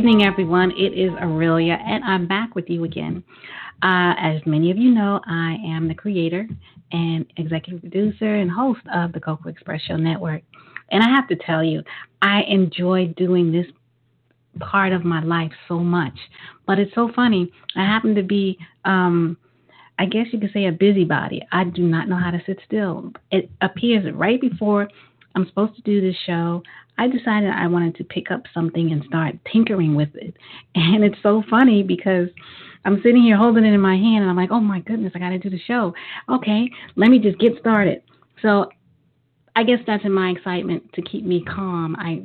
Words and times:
evening, 0.00 0.22
everyone. 0.24 0.70
It 0.78 0.98
is 0.98 1.10
Aurelia, 1.20 1.76
and 1.86 2.02
I'm 2.04 2.26
back 2.26 2.54
with 2.54 2.70
you 2.70 2.84
again. 2.84 3.22
Uh, 3.82 4.14
as 4.18 4.40
many 4.46 4.70
of 4.70 4.78
you 4.78 4.92
know, 4.92 5.20
I 5.26 5.58
am 5.62 5.88
the 5.88 5.94
creator 5.94 6.48
and 6.90 7.26
executive 7.36 7.82
producer 7.82 8.36
and 8.36 8.50
host 8.50 8.80
of 8.94 9.12
the 9.12 9.20
Coco 9.20 9.50
Express 9.50 9.82
Show 9.82 9.98
Network. 9.98 10.40
And 10.90 11.02
I 11.02 11.08
have 11.10 11.28
to 11.28 11.36
tell 11.36 11.62
you, 11.62 11.82
I 12.22 12.44
enjoy 12.48 13.12
doing 13.18 13.52
this 13.52 13.66
part 14.58 14.94
of 14.94 15.04
my 15.04 15.22
life 15.22 15.52
so 15.68 15.80
much. 15.80 16.18
But 16.66 16.78
it's 16.78 16.94
so 16.94 17.10
funny. 17.14 17.52
I 17.76 17.84
happen 17.84 18.14
to 18.14 18.22
be, 18.22 18.56
um, 18.86 19.36
I 19.98 20.06
guess 20.06 20.28
you 20.32 20.40
could 20.40 20.52
say, 20.54 20.64
a 20.64 20.72
busybody. 20.72 21.46
I 21.52 21.64
do 21.64 21.82
not 21.82 22.08
know 22.08 22.16
how 22.16 22.30
to 22.30 22.40
sit 22.46 22.58
still. 22.64 23.12
It 23.30 23.50
appears 23.60 24.10
right 24.14 24.40
before 24.40 24.88
I'm 25.34 25.46
supposed 25.46 25.76
to 25.76 25.82
do 25.82 26.00
this 26.00 26.16
show. 26.24 26.62
I 27.00 27.08
decided 27.08 27.48
I 27.48 27.66
wanted 27.66 27.94
to 27.96 28.04
pick 28.04 28.30
up 28.30 28.42
something 28.52 28.92
and 28.92 29.02
start 29.04 29.34
tinkering 29.50 29.94
with 29.94 30.14
it. 30.14 30.36
And 30.74 31.02
it's 31.02 31.16
so 31.22 31.42
funny 31.48 31.82
because 31.82 32.28
I'm 32.84 33.00
sitting 33.02 33.22
here 33.22 33.38
holding 33.38 33.64
it 33.64 33.72
in 33.72 33.80
my 33.80 33.96
hand 33.96 34.22
and 34.22 34.30
I'm 34.30 34.36
like, 34.36 34.50
oh 34.50 34.60
my 34.60 34.80
goodness, 34.80 35.12
I 35.14 35.18
got 35.18 35.30
to 35.30 35.38
do 35.38 35.48
the 35.48 35.58
show. 35.66 35.94
Okay, 36.28 36.70
let 36.96 37.10
me 37.10 37.18
just 37.18 37.38
get 37.38 37.58
started. 37.58 38.02
So 38.42 38.68
I 39.56 39.62
guess 39.62 39.78
that's 39.86 40.04
in 40.04 40.12
my 40.12 40.28
excitement 40.28 40.92
to 40.92 41.02
keep 41.02 41.24
me 41.24 41.42
calm. 41.42 41.96
I 41.98 42.22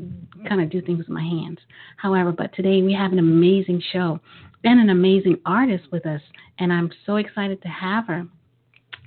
kind 0.47 0.61
of 0.61 0.69
do 0.69 0.81
things 0.81 0.99
with 0.99 1.09
my 1.09 1.23
hands. 1.23 1.59
However, 1.95 2.33
but 2.33 2.53
today 2.53 2.81
we 2.81 2.93
have 2.93 3.13
an 3.13 3.19
amazing 3.19 3.81
show 3.93 4.19
and 4.65 4.79
an 4.79 4.89
amazing 4.89 5.37
artist 5.45 5.85
with 5.91 6.05
us, 6.05 6.21
and 6.59 6.73
I'm 6.73 6.91
so 7.05 7.15
excited 7.15 7.61
to 7.61 7.69
have 7.69 8.07
her. 8.07 8.25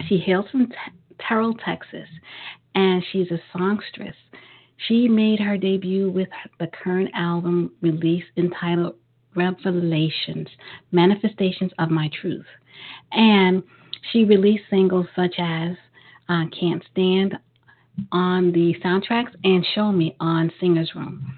She 0.08 0.16
hails 0.16 0.46
from 0.50 0.72
Terrell, 1.20 1.54
Texas, 1.54 2.08
and 2.74 3.04
she's 3.12 3.30
a 3.30 3.38
songstress. 3.52 4.16
She 4.86 5.08
made 5.08 5.40
her 5.40 5.56
debut 5.56 6.10
with 6.10 6.28
the 6.58 6.68
current 6.68 7.10
album 7.14 7.72
release 7.82 8.24
entitled 8.36 8.94
Revelations 9.34 10.48
Manifestations 10.92 11.72
of 11.78 11.90
My 11.90 12.10
Truth. 12.20 12.46
And 13.12 13.62
she 14.12 14.24
released 14.24 14.64
singles 14.70 15.06
such 15.14 15.34
as 15.38 15.76
uh, 16.28 16.44
Can't 16.58 16.82
Stand 16.92 17.36
on 18.12 18.52
the 18.52 18.74
soundtracks 18.84 19.34
and 19.44 19.66
Show 19.74 19.90
Me 19.92 20.14
on 20.20 20.52
Singers 20.60 20.92
Room. 20.94 21.36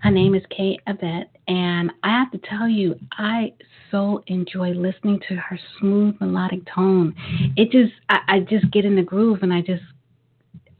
Her 0.00 0.10
name 0.10 0.34
is 0.34 0.42
K. 0.50 0.78
Avett, 0.88 1.26
and 1.46 1.92
I 2.02 2.08
have 2.08 2.32
to 2.32 2.38
tell 2.38 2.68
you, 2.68 2.98
I 3.12 3.52
so 3.90 4.22
enjoy 4.26 4.70
listening 4.70 5.20
to 5.28 5.36
her 5.36 5.58
smooth 5.78 6.16
melodic 6.20 6.60
tone. 6.74 7.14
It 7.56 7.70
just, 7.70 7.92
I, 8.08 8.18
I 8.26 8.40
just 8.40 8.68
get 8.72 8.84
in 8.84 8.96
the 8.96 9.02
groove, 9.02 9.38
and 9.42 9.52
I 9.52 9.60
just, 9.60 9.84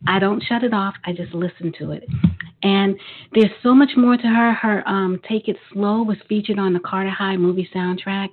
I 0.07 0.19
don't 0.19 0.43
shut 0.43 0.65
it 0.65 0.75
off. 0.75 0.95
I 1.05 1.13
just 1.13 1.33
listen 1.35 1.73
to 1.79 1.93
it. 1.93 2.05
And 2.63 2.97
there's 3.35 3.51
so 3.63 3.75
much 3.75 3.91
more 3.97 4.17
to 4.17 4.27
her. 4.27 4.53
Her 4.53 4.89
um, 4.89 5.21
Take 5.29 5.49
It 5.49 5.57
Slow 5.73 6.03
was 6.03 6.17
featured 6.29 6.59
on 6.59 6.73
the 6.73 6.81
Carter 6.81 7.11
High 7.11 7.37
movie 7.37 7.69
soundtrack. 7.75 8.29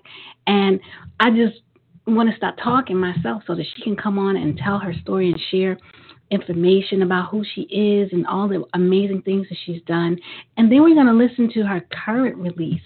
And 0.47 0.79
I 1.19 1.29
just 1.31 1.61
want 2.05 2.29
to 2.29 2.35
stop 2.37 2.55
talking 2.63 2.97
myself 2.97 3.43
so 3.45 3.55
that 3.55 3.65
she 3.75 3.83
can 3.83 3.95
come 3.95 4.17
on 4.17 4.35
and 4.35 4.57
tell 4.57 4.79
her 4.79 4.93
story 5.01 5.31
and 5.31 5.39
share 5.51 5.77
information 6.31 7.01
about 7.01 7.29
who 7.29 7.43
she 7.55 7.61
is 7.61 8.09
and 8.11 8.25
all 8.27 8.47
the 8.47 8.63
amazing 8.73 9.21
things 9.23 9.47
that 9.49 9.57
she's 9.65 9.81
done. 9.83 10.17
And 10.57 10.71
then 10.71 10.83
we're 10.83 10.95
going 10.95 11.07
to 11.07 11.13
listen 11.13 11.51
to 11.53 11.67
her 11.67 11.81
current 12.05 12.37
release. 12.37 12.81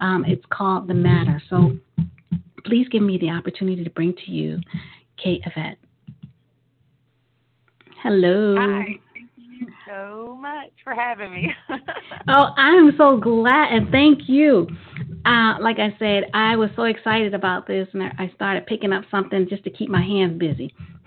Um, 0.00 0.24
it's 0.26 0.44
called 0.50 0.88
The 0.88 0.94
Matter. 0.94 1.42
So 1.50 1.76
please 2.64 2.88
give 2.88 3.02
me 3.02 3.18
the 3.18 3.30
opportunity 3.30 3.82
to 3.82 3.90
bring 3.90 4.14
to 4.26 4.30
you 4.30 4.60
K. 5.22 5.40
Avett. 5.46 5.76
Hello. 8.04 8.54
Hi 8.58 8.98
Thank 9.14 9.30
you 9.38 9.66
so 9.86 10.36
much 10.38 10.68
for 10.84 10.92
having 10.94 11.32
me. 11.32 11.50
oh, 12.28 12.50
I'm 12.58 12.92
so 12.98 13.16
glad 13.16 13.72
and 13.72 13.88
thank 13.90 14.28
you. 14.28 14.68
Uh, 15.24 15.54
like 15.58 15.78
I 15.78 15.96
said, 15.98 16.24
I 16.34 16.54
was 16.56 16.68
so 16.76 16.82
excited 16.82 17.32
about 17.32 17.66
this 17.66 17.88
and 17.94 18.02
I 18.02 18.30
started 18.34 18.66
picking 18.66 18.92
up 18.92 19.04
something 19.10 19.46
just 19.48 19.64
to 19.64 19.70
keep 19.70 19.88
my 19.88 20.02
hands 20.02 20.38
busy. 20.38 20.74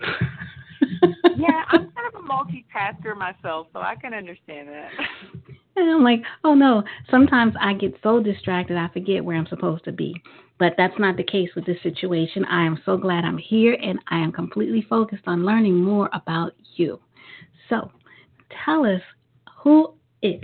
yeah, 1.36 1.62
I'm 1.68 1.92
kind 1.94 2.12
of 2.12 2.16
a 2.16 2.26
multitasker 2.26 3.16
myself, 3.16 3.68
so 3.72 3.78
I 3.78 3.94
can 3.94 4.12
understand 4.12 4.66
that. 4.66 4.90
And 5.76 5.88
I'm 5.88 6.02
like, 6.02 6.22
oh 6.42 6.54
no, 6.54 6.82
sometimes 7.12 7.54
I 7.60 7.74
get 7.74 7.94
so 8.02 8.20
distracted 8.20 8.76
I 8.76 8.88
forget 8.88 9.24
where 9.24 9.36
I'm 9.36 9.46
supposed 9.46 9.84
to 9.84 9.92
be. 9.92 10.20
But 10.58 10.74
that's 10.76 10.98
not 10.98 11.16
the 11.16 11.22
case 11.22 11.50
with 11.54 11.64
this 11.64 11.80
situation. 11.84 12.44
I 12.46 12.64
am 12.66 12.82
so 12.84 12.96
glad 12.96 13.24
I'm 13.24 13.38
here 13.38 13.76
and 13.80 14.00
I 14.08 14.18
am 14.18 14.32
completely 14.32 14.84
focused 14.90 15.22
on 15.28 15.46
learning 15.46 15.76
more 15.76 16.10
about 16.12 16.54
you. 16.78 17.00
So, 17.68 17.90
tell 18.64 18.84
us 18.84 19.02
who 19.62 19.94
is 20.22 20.40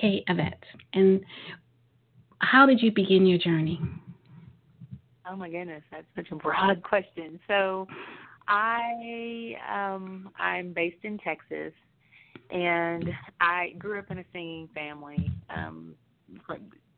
K. 0.00 0.24
Avett 0.28 0.54
and 0.92 1.20
how 2.38 2.66
did 2.66 2.82
you 2.82 2.92
begin 2.92 3.26
your 3.26 3.38
journey? 3.38 3.80
Oh 5.28 5.34
my 5.34 5.48
goodness, 5.48 5.82
that's 5.90 6.06
such 6.14 6.30
a 6.30 6.36
broad 6.36 6.82
question. 6.88 7.40
So, 7.48 7.86
I 8.48 9.54
um, 9.72 10.30
I'm 10.38 10.72
based 10.72 11.02
in 11.02 11.18
Texas, 11.18 11.72
and 12.50 13.10
I 13.40 13.74
grew 13.78 13.98
up 13.98 14.10
in 14.10 14.18
a 14.18 14.24
singing 14.32 14.68
family. 14.74 15.30
Um, 15.54 15.94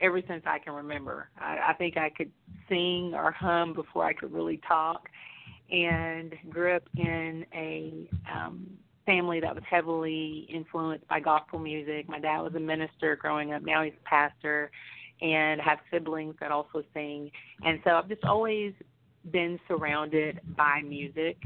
ever 0.00 0.20
since 0.28 0.42
I 0.46 0.58
can 0.58 0.74
remember, 0.74 1.28
I, 1.38 1.58
I 1.68 1.74
think 1.74 1.96
I 1.96 2.10
could 2.10 2.30
sing 2.68 3.12
or 3.14 3.32
hum 3.32 3.74
before 3.74 4.04
I 4.04 4.12
could 4.12 4.32
really 4.32 4.60
talk, 4.66 5.08
and 5.70 6.34
grew 6.48 6.76
up 6.76 6.82
in 6.96 7.44
a 7.54 8.08
um, 8.32 8.66
family 9.06 9.40
that 9.40 9.54
was 9.54 9.64
heavily 9.68 10.46
influenced 10.52 11.06
by 11.08 11.20
gospel 11.20 11.58
music. 11.58 12.08
My 12.08 12.20
dad 12.20 12.40
was 12.40 12.54
a 12.54 12.60
minister 12.60 13.16
growing 13.16 13.52
up. 13.52 13.62
Now 13.62 13.82
he's 13.82 13.94
a 13.94 14.08
pastor, 14.08 14.70
and 15.20 15.60
have 15.60 15.78
siblings 15.90 16.34
that 16.40 16.52
also 16.52 16.82
sing. 16.94 17.30
And 17.64 17.80
so 17.84 17.90
I've 17.90 18.08
just 18.08 18.24
always 18.24 18.72
been 19.30 19.58
surrounded 19.66 20.40
by 20.56 20.80
music. 20.82 21.36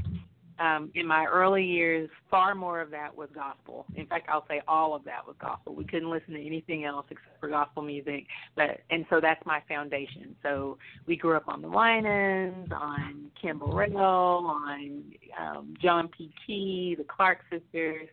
Um, 0.59 0.91
in 0.95 1.07
my 1.07 1.25
early 1.25 1.65
years, 1.65 2.09
far 2.31 2.55
more 2.55 2.81
of 2.81 2.91
that 2.91 3.17
was 3.17 3.29
gospel. 3.35 3.87
In 3.97 4.07
fact, 4.07 4.29
I'll 4.31 4.47
say 4.49 4.61
all 4.69 4.95
of 4.95 5.05
that 5.05 5.27
was 5.27 5.35
gospel. 5.41 5.75
We 5.75 5.85
couldn't 5.85 6.11
listen 6.11 6.35
to 6.35 6.45
anything 6.45 6.85
else 6.85 7.07
except 7.11 7.41
for 7.41 7.49
gospel 7.49 7.83
music. 7.83 8.27
But 8.55 8.81
and 8.91 9.05
so 9.11 9.21
that's 9.21 9.45
my 9.47 9.63
foundation. 9.67 10.37
So 10.43 10.79
we 11.07 11.17
grew 11.17 11.37
up 11.37 11.49
on 11.49 11.63
the 11.63 11.69
Winans, 11.69 12.71
on 12.73 13.31
Kim 13.41 13.59
Burrell, 13.59 14.47
on 14.47 15.05
um, 15.41 15.75
John 15.81 16.09
P. 16.09 16.33
Kee, 16.47 16.95
the 16.97 17.05
Clark 17.05 17.39
sisters, 17.51 18.09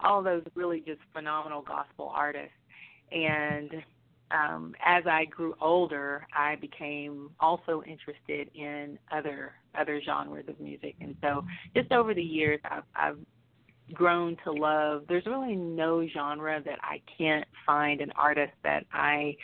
all 0.00 0.22
those 0.22 0.42
really 0.54 0.80
just 0.80 1.00
phenomenal 1.12 1.62
gospel 1.62 2.12
artists. 2.14 2.50
And 3.12 3.70
um, 4.34 4.74
as 4.84 5.04
I 5.06 5.26
grew 5.26 5.54
older, 5.60 6.26
I 6.36 6.56
became 6.56 7.30
also 7.40 7.82
interested 7.86 8.50
in 8.54 8.98
other 9.12 9.52
other 9.78 10.00
genres 10.04 10.44
of 10.48 10.58
music, 10.60 10.96
and 11.00 11.16
so 11.20 11.44
just 11.76 11.90
over 11.92 12.14
the 12.14 12.22
years, 12.22 12.60
I've, 12.64 12.84
I've 12.94 13.18
grown 13.92 14.36
to 14.44 14.52
love. 14.52 15.04
There's 15.08 15.26
really 15.26 15.56
no 15.56 16.06
genre 16.06 16.62
that 16.64 16.78
I 16.82 17.00
can't 17.18 17.46
find 17.66 18.00
an 18.00 18.12
artist 18.16 18.52
that 18.62 18.86
I 18.92 19.36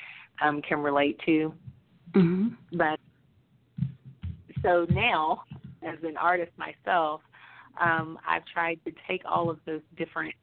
um, 0.43 0.63
can 0.63 0.81
relate 0.81 1.21
to. 1.27 1.53
Mm-hmm. 2.13 2.49
But 2.77 2.99
so 4.63 4.87
now, 4.91 5.45
as 5.83 5.99
an 6.03 6.17
artist 6.17 6.53
myself, 6.57 7.21
um, 7.81 8.19
I've 8.27 8.45
tried 8.47 8.79
to 8.85 8.93
take 9.09 9.23
all 9.25 9.51
of 9.51 9.59
those 9.67 9.83
different 9.97 10.35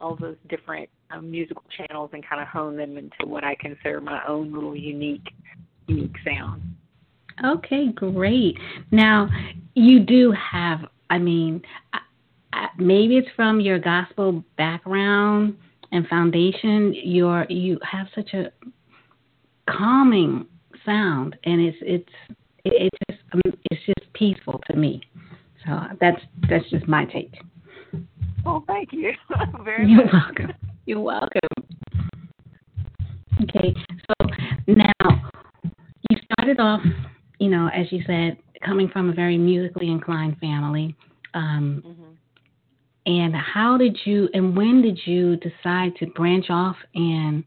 all 0.00 0.14
those 0.14 0.36
different 0.48 0.90
um, 1.10 1.30
musical 1.30 1.62
channels 1.76 2.10
and 2.12 2.26
kind 2.26 2.40
of 2.40 2.48
hone 2.48 2.76
them 2.76 2.96
into 2.96 3.26
what 3.26 3.44
I 3.44 3.56
consider 3.60 4.00
my 4.00 4.22
own 4.26 4.52
little 4.52 4.76
unique 4.76 5.26
unique 5.86 6.16
sound. 6.24 6.62
Okay, 7.44 7.88
great. 7.94 8.56
Now, 8.90 9.28
you 9.74 10.00
do 10.00 10.32
have, 10.32 10.80
I 11.10 11.18
mean, 11.18 11.62
maybe 12.78 13.16
it's 13.16 13.28
from 13.36 13.60
your 13.60 13.78
gospel 13.78 14.42
background 14.56 15.56
and 15.92 16.06
foundation. 16.08 16.94
You're 16.94 17.46
you 17.48 17.78
have 17.90 18.06
such 18.14 18.32
a 18.32 18.50
calming 19.70 20.46
sound, 20.84 21.36
and 21.44 21.60
it's 21.60 21.78
it's 21.82 22.38
it's 22.64 22.96
just 23.08 23.20
um, 23.32 23.40
it's 23.70 23.82
just 23.84 24.12
peaceful 24.14 24.60
to 24.70 24.76
me. 24.76 25.02
So 25.66 25.78
that's 26.00 26.20
that's 26.48 26.68
just 26.70 26.88
my 26.88 27.04
take. 27.04 27.34
Oh, 28.44 28.62
thank 28.66 28.92
you 28.92 29.12
very 29.64 29.90
You're 29.90 30.04
much. 30.04 30.12
welcome. 30.12 30.52
You're 30.86 31.00
welcome. 31.00 31.40
Okay, 33.42 33.74
so 34.08 34.26
now 34.68 35.30
you 36.08 36.16
started 36.32 36.60
off, 36.60 36.80
you 37.40 37.50
know, 37.50 37.68
as 37.74 37.90
you 37.90 38.02
said, 38.06 38.38
coming 38.64 38.88
from 38.88 39.10
a 39.10 39.12
very 39.12 39.36
musically 39.36 39.90
inclined 39.90 40.38
family. 40.38 40.94
Um, 41.34 41.82
mm-hmm. 41.84 42.02
And 43.06 43.34
how 43.34 43.76
did 43.76 43.98
you 44.04 44.28
and 44.32 44.56
when 44.56 44.80
did 44.80 44.98
you 45.04 45.36
decide 45.36 45.96
to 45.96 46.06
branch 46.06 46.46
off 46.50 46.76
and 46.94 47.42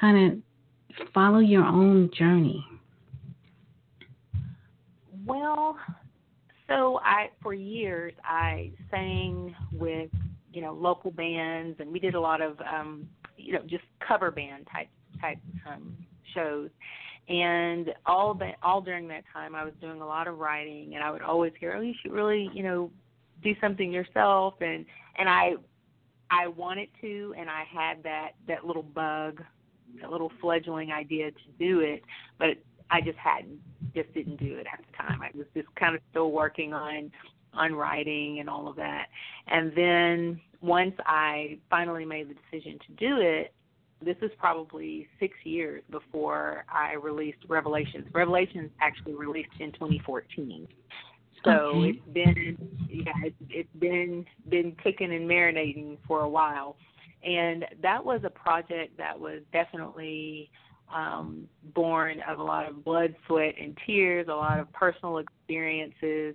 kind 0.00 0.32
of 0.32 1.08
follow 1.12 1.40
your 1.40 1.64
own 1.64 2.10
journey? 2.16 2.64
Well, 5.26 5.76
so 6.68 7.00
I 7.04 7.30
for 7.42 7.54
years 7.54 8.12
I 8.24 8.70
sang 8.90 9.54
with 9.72 10.10
you 10.54 10.62
know 10.62 10.72
local 10.72 11.10
bands 11.10 11.76
and 11.80 11.92
we 11.92 11.98
did 11.98 12.14
a 12.14 12.20
lot 12.20 12.40
of 12.40 12.56
um 12.60 13.08
you 13.36 13.52
know 13.52 13.62
just 13.66 13.84
cover 14.06 14.30
band 14.30 14.66
type 14.72 14.88
type 15.20 15.38
um 15.70 15.96
shows. 16.34 16.70
And 17.28 17.90
all 18.04 18.34
that 18.34 18.56
all 18.62 18.80
during 18.80 19.08
that 19.08 19.24
time 19.32 19.54
I 19.54 19.64
was 19.64 19.72
doing 19.80 20.00
a 20.00 20.06
lot 20.06 20.28
of 20.28 20.38
writing 20.38 20.94
and 20.94 21.02
I 21.02 21.10
would 21.10 21.22
always 21.22 21.52
hear 21.58 21.74
oh 21.76 21.80
you 21.80 21.94
should 22.02 22.12
really 22.12 22.50
you 22.52 22.62
know 22.62 22.90
do 23.42 23.54
something 23.60 23.92
yourself. 23.92 24.54
And 24.60 24.84
and 25.18 25.28
I 25.28 25.54
I 26.30 26.48
wanted 26.48 26.88
to 27.00 27.34
and 27.38 27.48
I 27.48 27.64
had 27.70 28.02
that 28.02 28.32
that 28.46 28.66
little 28.66 28.82
bug 28.82 29.42
that 30.00 30.10
little 30.10 30.32
fledgling 30.40 30.92
idea 30.92 31.30
to 31.30 31.48
do 31.58 31.80
it 31.80 32.02
but 32.38 32.56
I 32.90 33.00
just 33.00 33.18
hadn't 33.18 33.58
just 33.94 34.12
didn't 34.12 34.36
do 34.36 34.56
it 34.56 34.66
at 34.72 34.80
the 34.84 34.96
time. 34.96 35.20
I 35.22 35.30
was 35.36 35.46
just 35.54 35.72
kind 35.76 35.94
of 35.94 36.00
still 36.10 36.32
working 36.32 36.72
on 36.72 37.10
on 37.56 37.74
writing 37.74 38.40
and 38.40 38.48
all 38.48 38.68
of 38.68 38.76
that 38.76 39.06
and 39.48 39.72
then 39.76 40.40
once 40.60 40.94
I 41.06 41.58
finally 41.68 42.04
made 42.04 42.28
the 42.30 42.34
decision 42.34 42.78
to 42.86 42.92
do 42.94 43.20
it 43.20 43.54
this 44.04 44.16
is 44.22 44.30
probably 44.38 45.08
six 45.18 45.34
years 45.44 45.82
before 45.90 46.64
I 46.68 46.94
released 46.94 47.38
Revelations. 47.48 48.06
Revelations 48.12 48.70
actually 48.80 49.14
released 49.14 49.48
in 49.60 49.72
2014. 49.72 50.68
So 51.44 51.50
okay. 51.50 51.88
it's 51.88 52.12
been 52.12 52.56
yeah, 52.88 53.12
it's, 53.22 53.36
it's 53.50 53.76
been 53.78 54.24
been 54.48 54.74
cooking 54.82 55.12
and 55.12 55.28
marinating 55.28 55.98
for 56.06 56.20
a 56.20 56.28
while, 56.28 56.76
and 57.22 57.66
that 57.82 58.02
was 58.02 58.22
a 58.24 58.30
project 58.30 58.96
that 58.96 59.18
was 59.18 59.40
definitely 59.52 60.50
um, 60.94 61.46
born 61.74 62.20
of 62.28 62.38
a 62.38 62.42
lot 62.42 62.68
of 62.68 62.82
blood, 62.82 63.14
sweat, 63.26 63.54
and 63.60 63.76
tears, 63.86 64.26
a 64.30 64.34
lot 64.34 64.58
of 64.58 64.72
personal 64.72 65.18
experiences, 65.18 66.34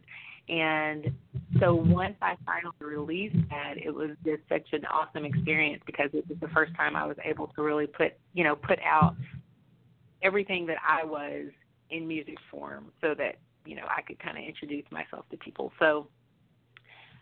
and 0.49 1.11
so 1.59 1.75
once 1.75 2.15
I 2.21 2.35
finally 2.45 2.75
released 2.79 3.35
that, 3.49 3.75
it 3.77 3.93
was 3.93 4.11
just 4.25 4.41
such 4.49 4.67
an 4.73 4.85
awesome 4.85 5.23
experience 5.23 5.81
because 5.85 6.09
it 6.13 6.27
was 6.27 6.37
the 6.41 6.47
first 6.49 6.75
time 6.75 6.95
I 6.95 7.05
was 7.05 7.17
able 7.23 7.47
to 7.55 7.61
really 7.61 7.85
put, 7.87 8.13
you 8.33 8.43
know, 8.43 8.55
put 8.55 8.79
out 8.79 9.15
everything 10.23 10.65
that 10.65 10.77
I 10.87 11.05
was 11.05 11.47
in 11.91 12.07
music 12.07 12.35
form 12.49 12.91
so 12.99 13.13
that, 13.17 13.35
you 13.65 13.75
know, 13.75 13.85
I 13.87 14.01
could 14.01 14.19
kind 14.19 14.37
of 14.37 14.43
introduce 14.43 14.85
myself 14.91 15.25
to 15.29 15.37
people. 15.37 15.71
So 15.79 16.07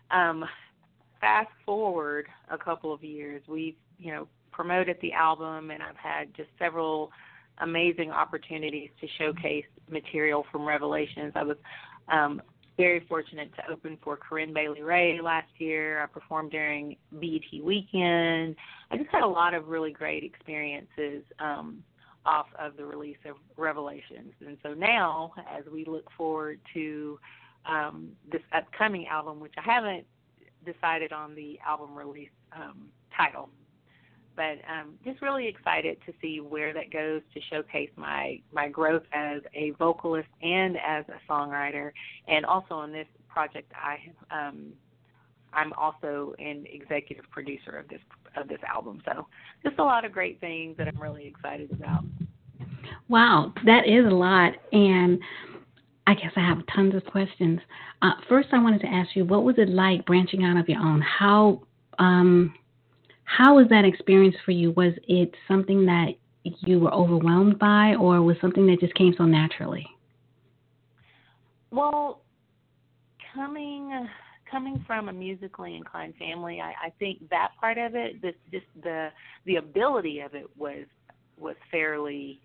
um 0.10 0.46
fast 1.20 1.50
forward 1.66 2.28
a 2.50 2.58
couple 2.58 2.94
of 2.94 3.04
years, 3.04 3.42
we've, 3.48 3.76
you 4.00 4.14
know, 4.14 4.28
promoted 4.52 4.98
the 5.02 5.12
album 5.12 5.72
and 5.72 5.84
I've 5.84 5.98
had 5.98 6.34
just 6.36 6.50
several 6.58 7.12
amazing 7.60 8.12
opportunities 8.12 8.90
to 9.02 9.08
showcase 9.18 9.66
material 9.90 10.46
from 10.52 10.66
Revelations. 10.66 11.34
I 11.36 11.44
was 11.44 11.58
um 12.12 12.42
very 12.78 13.06
fortunate 13.10 13.50
to 13.56 13.72
open 13.72 13.98
for 14.04 14.16
Corinne 14.16 14.54
Bailey 14.54 14.84
Rae 14.84 15.20
last 15.22 15.50
year. 15.58 16.02
I 16.02 16.06
performed 16.06 16.52
during 16.52 16.96
BET 17.12 17.64
Weekend. 17.64 18.56
I 18.92 18.98
just 18.98 19.10
had 19.10 19.24
a 19.24 19.28
lot 19.28 19.54
of 19.54 19.68
really 19.68 19.92
great 19.92 20.24
experiences 20.24 21.24
um, 21.40 21.84
off 22.26 22.46
of 22.60 22.78
the 22.78 22.86
release 22.86 23.18
of 23.26 23.36
Revelations. 23.58 24.34
And 24.46 24.58
so 24.62 24.74
now, 24.74 25.34
as 25.50 25.66
we 25.72 25.86
look 25.86 26.06
forward 26.16 26.60
to 26.76 27.20
um, 27.66 28.12
this 28.32 28.42
upcoming 28.56 29.08
album, 29.08 29.40
which 29.40 29.56
I 29.58 29.62
haven't 29.62 30.06
decided 30.66 31.12
on 31.12 31.34
the 31.34 31.60
album 31.66 31.96
release 31.96 32.30
um, 32.56 32.90
title 33.16 33.50
but 34.38 34.60
um, 34.72 34.94
just 35.04 35.22
really 35.22 35.48
excited 35.48 35.98
to 36.06 36.14
see 36.22 36.40
where 36.40 36.74
that 36.74 36.94
goes 36.94 37.22
to 37.34 37.42
showcase 37.50 37.90
my 37.98 38.40
my 38.54 38.70
growth 38.70 39.04
as 39.12 39.42
a 39.54 39.72
vocalist 39.72 40.30
and 40.42 40.78
as 40.78 41.04
a 41.10 41.32
songwriter, 41.32 41.92
and 42.28 42.46
also 42.46 42.76
on 42.76 42.94
this 42.94 43.08
project 43.28 43.72
I 43.76 43.98
um, 44.32 44.72
I'm 45.54 45.74
also 45.74 46.34
an 46.40 46.66
executive 46.72 47.26
producer 47.32 47.78
of 47.78 47.88
this 47.90 48.00
of 48.38 48.48
this 48.48 48.60
album. 48.72 49.02
So 49.06 49.28
just 49.64 49.80
a 49.80 49.84
lot 49.84 50.06
of 50.06 50.12
great 50.12 50.40
things 50.40 50.78
that 50.78 50.88
I'm 50.88 51.02
really 51.02 51.28
excited 51.28 51.72
about. 51.72 52.04
Wow, 53.10 53.54
that 53.66 53.88
is 53.88 54.06
a 54.06 54.16
lot, 54.16 54.54
and 54.72 55.20
I 56.06 56.14
guess 56.14 56.32
I 56.36 56.42
have 56.42 56.60
tons 56.74 56.94
of 56.96 57.04
questions. 57.06 57.60
Uh, 58.02 58.12
first, 58.30 58.50
I 58.52 58.62
wanted 58.62 58.82
to 58.82 58.88
ask 58.88 59.16
you, 59.16 59.26
what 59.26 59.44
was 59.44 59.56
it 59.58 59.70
like 59.70 60.06
branching 60.06 60.44
out 60.44 60.58
of 60.58 60.70
your 60.70 60.80
own? 60.80 61.02
How 61.02 61.62
um, 62.00 62.54
how 63.28 63.58
was 63.58 63.68
that 63.70 63.84
experience 63.84 64.36
for 64.46 64.52
you? 64.52 64.72
Was 64.72 64.94
it 65.08 65.36
something 65.50 65.86
that 65.86 66.14
you 66.44 66.80
were 66.80 66.94
overwhelmed 66.94 67.60
by, 67.60 67.94
or 67.96 68.22
was 68.22 68.38
something 68.40 68.66
that 68.68 68.80
just 68.80 68.96
came 68.96 69.14
so 69.18 69.26
naturally? 69.26 69.86
Well, 71.70 72.22
coming 73.36 74.08
coming 74.50 74.82
from 74.88 75.10
a 75.10 75.14
musically 75.14 75.76
inclined 75.76 76.14
family, 76.16 76.62
I, 76.62 76.88
I 76.88 76.90
think 77.00 77.30
that 77.30 77.50
part 77.60 77.78
of 77.78 77.96
it, 77.96 78.22
this 78.22 78.34
just 78.50 78.66
the 78.82 79.10
the 79.46 79.58
ability 79.58 80.22
of 80.22 80.34
it 80.34 80.50
was 80.56 80.86
was 81.38 81.58
fairly 81.70 82.40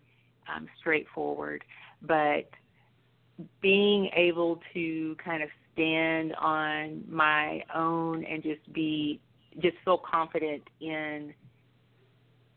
um, 0.52 0.66
straightforward, 0.80 1.62
but 2.02 2.50
being 3.60 4.10
able 4.16 4.58
to 4.74 5.16
kind 5.24 5.44
of 5.44 5.48
stand 5.72 6.34
on 6.34 7.04
my 7.08 7.62
own 7.72 8.24
and 8.24 8.42
just 8.42 8.70
be 8.72 9.20
just 9.60 9.76
so 9.84 10.00
confident 10.10 10.62
in 10.80 11.34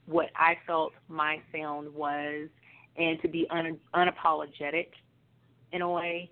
what 0.05 0.27
I 0.35 0.57
felt 0.67 0.93
my 1.07 1.39
sound 1.51 1.93
was, 1.93 2.47
and 2.97 3.21
to 3.21 3.27
be 3.27 3.47
un- 3.49 3.79
unapologetic 3.93 4.87
in 5.71 5.81
a 5.81 5.89
way 5.89 6.29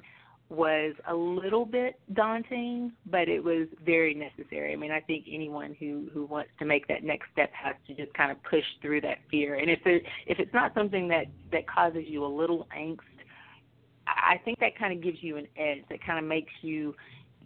was 0.49 0.93
a 1.07 1.13
little 1.13 1.65
bit 1.65 1.99
daunting, 2.13 2.91
but 3.07 3.27
it 3.27 3.43
was 3.43 3.67
very 3.83 4.13
necessary. 4.13 4.71
I 4.71 4.75
mean, 4.75 4.91
I 4.91 4.99
think 4.99 5.25
anyone 5.31 5.75
who 5.79 6.09
who 6.13 6.25
wants 6.25 6.51
to 6.59 6.65
make 6.65 6.87
that 6.87 7.03
next 7.03 7.31
step 7.31 7.51
has 7.53 7.75
to 7.87 7.95
just 7.95 8.13
kind 8.13 8.31
of 8.31 8.41
push 8.43 8.63
through 8.81 9.01
that 9.01 9.17
fear. 9.31 9.55
And 9.55 9.69
if 9.69 9.79
there, 9.83 9.99
if 10.27 10.39
it's 10.39 10.53
not 10.53 10.73
something 10.75 11.07
that 11.07 11.25
that 11.51 11.67
causes 11.67 12.03
you 12.05 12.23
a 12.23 12.27
little 12.27 12.67
angst, 12.77 12.99
I 14.05 14.39
think 14.45 14.59
that 14.59 14.77
kind 14.77 14.93
of 14.93 15.01
gives 15.01 15.17
you 15.21 15.37
an 15.37 15.47
edge. 15.57 15.83
That 15.89 16.05
kind 16.05 16.19
of 16.19 16.25
makes 16.25 16.51
you, 16.61 16.93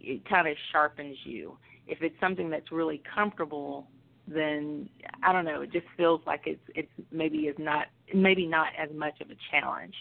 it 0.00 0.28
kind 0.28 0.46
of 0.46 0.56
sharpens 0.72 1.16
you 1.24 1.56
if 1.88 2.02
it's 2.02 2.18
something 2.20 2.50
that's 2.50 2.70
really 2.70 3.02
comfortable, 3.14 3.88
then 4.26 4.88
I 5.22 5.32
don't 5.32 5.44
know. 5.44 5.62
It 5.62 5.72
just 5.72 5.86
feels 5.96 6.20
like 6.26 6.42
it's 6.44 6.60
it's 6.74 6.88
maybe 7.10 7.38
is 7.38 7.56
not 7.58 7.86
maybe 8.14 8.46
not 8.46 8.68
as 8.78 8.90
much 8.94 9.20
of 9.20 9.30
a 9.30 9.36
challenge. 9.50 9.94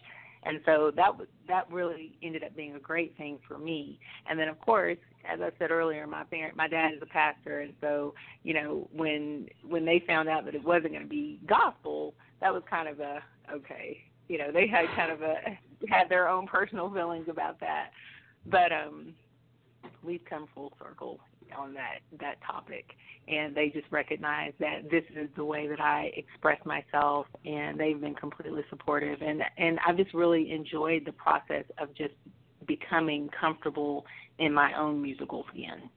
And 0.43 0.59
so 0.65 0.91
that 0.95 1.11
that 1.47 1.71
really 1.71 2.17
ended 2.21 2.43
up 2.43 2.55
being 2.55 2.75
a 2.75 2.79
great 2.79 3.17
thing 3.17 3.39
for 3.47 3.57
me. 3.57 3.99
And 4.29 4.37
then 4.37 4.49
of 4.49 4.59
course, 4.59 4.97
as 5.27 5.39
I 5.41 5.49
said 5.57 5.71
earlier, 5.71 6.05
my 6.07 6.23
parent, 6.25 6.55
my 6.55 6.67
dad 6.67 6.93
is 6.93 7.01
a 7.01 7.05
pastor, 7.05 7.61
and 7.61 7.73
so 7.81 8.13
you 8.43 8.53
know 8.53 8.87
when 8.93 9.47
when 9.67 9.85
they 9.85 10.03
found 10.05 10.29
out 10.29 10.45
that 10.45 10.55
it 10.55 10.63
wasn't 10.63 10.91
going 10.91 11.03
to 11.03 11.09
be 11.09 11.39
gospel, 11.47 12.13
that 12.41 12.53
was 12.53 12.63
kind 12.69 12.87
of 12.87 12.99
a 12.99 13.23
okay. 13.51 14.03
You 14.27 14.37
know, 14.37 14.51
they 14.51 14.67
had 14.67 14.87
kind 14.95 15.11
of 15.11 15.21
a 15.21 15.35
had 15.89 16.09
their 16.09 16.27
own 16.27 16.47
personal 16.47 16.91
feelings 16.93 17.27
about 17.29 17.61
that, 17.61 17.91
but 18.45 18.73
um, 18.73 19.13
we've 20.03 20.23
come 20.25 20.47
full 20.53 20.73
circle 20.79 21.19
on 21.57 21.73
that 21.73 21.99
that 22.19 22.35
topic 22.45 22.85
and 23.27 23.55
they 23.55 23.69
just 23.69 23.87
recognize 23.91 24.53
that 24.59 24.89
this 24.89 25.03
is 25.15 25.29
the 25.35 25.43
way 25.43 25.67
that 25.67 25.81
I 25.81 26.11
express 26.15 26.59
myself 26.65 27.27
and 27.45 27.79
they've 27.79 27.99
been 27.99 28.15
completely 28.15 28.63
supportive 28.69 29.21
and 29.21 29.41
and 29.57 29.79
I've 29.85 29.97
just 29.97 30.13
really 30.13 30.51
enjoyed 30.51 31.03
the 31.05 31.11
process 31.13 31.65
of 31.77 31.93
just 31.93 32.13
becoming 32.67 33.29
comfortable 33.39 34.05
in 34.39 34.53
my 34.53 34.77
own 34.77 35.01
musical 35.01 35.45
skin. 35.51 35.89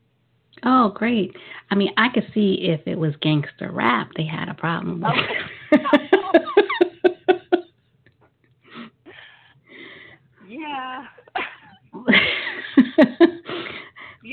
Oh, 0.64 0.90
great. 0.94 1.34
I 1.70 1.74
mean, 1.74 1.92
I 1.96 2.08
could 2.12 2.26
see 2.34 2.58
if 2.62 2.80
it 2.86 2.98
was 2.98 3.14
gangster 3.22 3.70
rap 3.70 4.10
they 4.16 4.26
had 4.26 4.48
a 4.48 4.54
problem 4.54 5.00
with. 5.00 5.10
Oh. 5.12 5.76
yeah. 5.76 6.08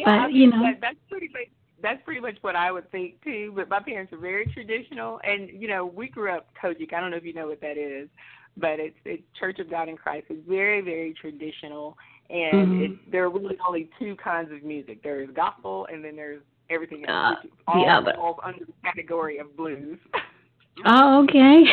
but 0.08 0.34
you 0.34 0.50
know, 0.50 0.62
that, 0.62 0.80
that's 0.82 0.98
pretty 1.10 1.28
much 1.28 1.48
that's 1.82 2.02
pretty 2.04 2.22
much 2.22 2.38
what 2.42 2.56
I 2.56 2.72
would 2.72 2.90
think 2.92 3.24
too. 3.24 3.54
But 3.56 3.70
my 3.70 3.80
parents 3.80 4.12
are 4.14 4.18
very 4.18 4.46
traditional, 4.48 5.20
and 5.24 5.50
you 5.50 5.68
know, 5.68 5.86
we 5.86 6.08
grew 6.08 6.32
up 6.32 6.48
COGIC. 6.62 6.94
I 6.94 7.00
don't 7.00 7.12
know 7.12 7.18
if 7.18 7.26
you 7.26 7.34
know 7.34 7.48
what 7.48 7.62
that 7.62 7.78
is, 7.78 8.10
but 8.56 8.80
it's 8.80 8.98
it's 9.06 9.24
Church 9.40 9.60
of 9.60 9.70
God 9.70 9.90
in 9.90 9.98
Christ. 9.98 10.28
It's 10.30 10.48
very 10.48 10.82
very 10.82 11.14
traditional, 11.14 11.98
and 12.30 12.54
mm-hmm. 12.54 12.84
it's, 12.84 13.12
there 13.12 13.26
are 13.26 13.30
really 13.30 13.58
only 13.68 13.90
two 14.00 14.16
kinds 14.16 14.52
of 14.52 14.64
music. 14.64 15.04
There 15.04 15.22
is 15.22 15.30
gospel, 15.36 15.88
and 15.92 16.04
then 16.04 16.16
there's 16.16 16.42
everything 16.70 17.06
else, 17.08 17.38
uh, 17.68 18.02
which 18.02 18.16
all 18.18 18.36
falls 18.36 18.38
under 18.44 18.66
the 18.66 18.74
category 18.84 19.38
of 19.38 19.56
blues. 19.56 19.98
oh, 20.86 21.24
okay. 21.24 21.64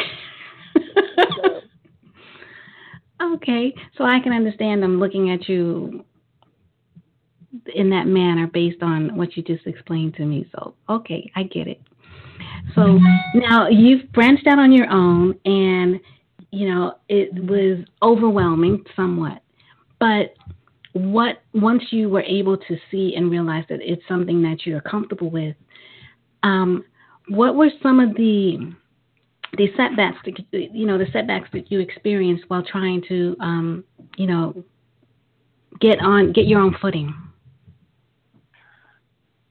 so, 3.21 3.35
okay, 3.35 3.75
so 3.97 4.05
I 4.05 4.21
can 4.21 4.33
understand. 4.33 4.85
I'm 4.85 5.01
looking 5.01 5.31
at 5.31 5.49
you 5.49 6.05
in 7.75 7.91
that 7.91 8.07
manner 8.07 8.47
based 8.47 8.83
on 8.83 9.17
what 9.17 9.37
you 9.37 9.43
just 9.43 9.67
explained 9.67 10.15
to 10.17 10.25
me. 10.25 10.49
So, 10.53 10.75
okay, 10.89 11.31
I 11.37 11.45
get 11.45 11.67
it. 11.67 11.81
So 12.75 12.99
now 13.35 13.69
you've 13.69 14.11
branched 14.13 14.47
out 14.47 14.59
on 14.59 14.73
your 14.73 14.91
own, 14.91 15.39
and 15.45 16.01
you 16.51 16.69
know 16.73 16.95
it 17.09 17.33
was 17.45 17.85
overwhelming 18.03 18.85
somewhat. 18.97 19.43
But 20.01 20.35
what 20.93 21.43
once 21.53 21.83
you 21.91 22.09
were 22.09 22.23
able 22.23 22.57
to 22.57 22.77
see 22.91 23.15
and 23.17 23.31
realize 23.31 23.65
that 23.69 23.81
it's 23.81 24.03
something 24.09 24.43
that 24.43 24.65
you're 24.65 24.81
comfortable 24.81 25.31
with, 25.31 25.57
um, 26.43 26.85
what 27.29 27.55
were 27.55 27.71
some 27.83 28.01
of 28.01 28.15
the 28.17 28.73
the 29.57 29.69
setbacks 29.77 30.19
that 30.25 30.71
you 30.73 30.87
know 30.87 30.99
the 30.99 31.07
setbacks 31.13 31.49
that 31.53 31.71
you 31.71 31.81
experienced 31.81 32.45
while 32.49 32.63
trying 32.65 33.03
to 33.09 33.37
um, 33.41 33.85
you 34.17 34.27
know 34.27 34.65
get 35.81 36.01
on 36.01 36.33
get 36.33 36.47
your 36.47 36.61
own 36.61 36.75
footing? 36.81 37.15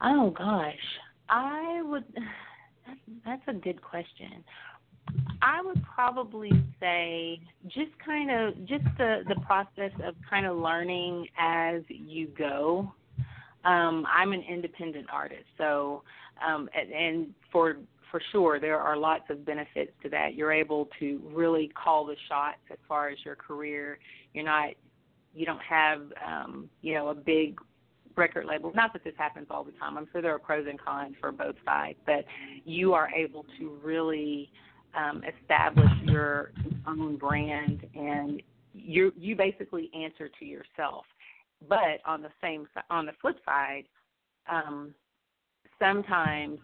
Oh 0.03 0.31
gosh, 0.31 0.75
I 1.29 1.81
would. 1.83 2.03
That's 3.25 3.41
a 3.47 3.53
good 3.53 3.81
question. 3.81 4.43
I 5.41 5.61
would 5.61 5.81
probably 5.83 6.51
say 6.79 7.39
just 7.67 7.91
kind 8.05 8.31
of 8.31 8.57
just 8.65 8.83
the 8.97 9.23
the 9.27 9.39
process 9.45 9.91
of 10.05 10.15
kind 10.29 10.45
of 10.45 10.57
learning 10.57 11.27
as 11.39 11.81
you 11.87 12.27
go. 12.27 12.93
Um, 13.65 14.05
I'm 14.13 14.33
an 14.33 14.43
independent 14.49 15.07
artist, 15.11 15.45
so 15.57 16.03
um, 16.45 16.69
and, 16.77 16.91
and 16.91 17.33
for 17.51 17.77
for 18.11 18.21
sure 18.31 18.59
there 18.59 18.79
are 18.79 18.97
lots 18.97 19.23
of 19.29 19.45
benefits 19.45 19.91
to 20.03 20.09
that. 20.09 20.35
You're 20.35 20.51
able 20.51 20.89
to 20.99 21.21
really 21.33 21.71
call 21.81 22.05
the 22.05 22.15
shots 22.27 22.59
as 22.71 22.77
far 22.87 23.09
as 23.09 23.17
your 23.23 23.35
career. 23.35 23.99
You're 24.33 24.45
not 24.45 24.71
you 25.33 25.45
don't 25.45 25.61
have 25.61 26.01
um, 26.25 26.69
you 26.81 26.93
know 26.93 27.09
a 27.09 27.15
big 27.15 27.57
record 28.15 28.45
label. 28.45 28.71
Not 28.75 28.93
that 28.93 29.03
this 29.03 29.13
happens 29.17 29.47
all 29.49 29.63
the 29.63 29.71
time. 29.73 29.97
I'm 29.97 30.07
sure 30.11 30.21
there 30.21 30.33
are 30.33 30.39
pros 30.39 30.65
and 30.69 30.79
cons 30.79 31.15
for 31.19 31.31
both 31.31 31.55
sides, 31.65 31.97
but 32.05 32.25
you 32.65 32.93
are 32.93 33.09
able 33.09 33.45
to 33.59 33.77
really 33.83 34.51
um, 34.95 35.23
establish 35.41 35.91
your 36.03 36.51
own 36.87 37.17
brand 37.17 37.85
and 37.95 38.41
you 38.73 39.13
you 39.15 39.35
basically 39.35 39.89
answer 39.93 40.29
to 40.39 40.45
yourself. 40.45 41.05
But 41.67 42.01
on 42.05 42.21
the 42.21 42.29
same 42.41 42.67
on 42.89 43.05
the 43.05 43.13
flip 43.21 43.37
side, 43.45 43.83
um, 44.49 44.93
sometimes 45.79 46.59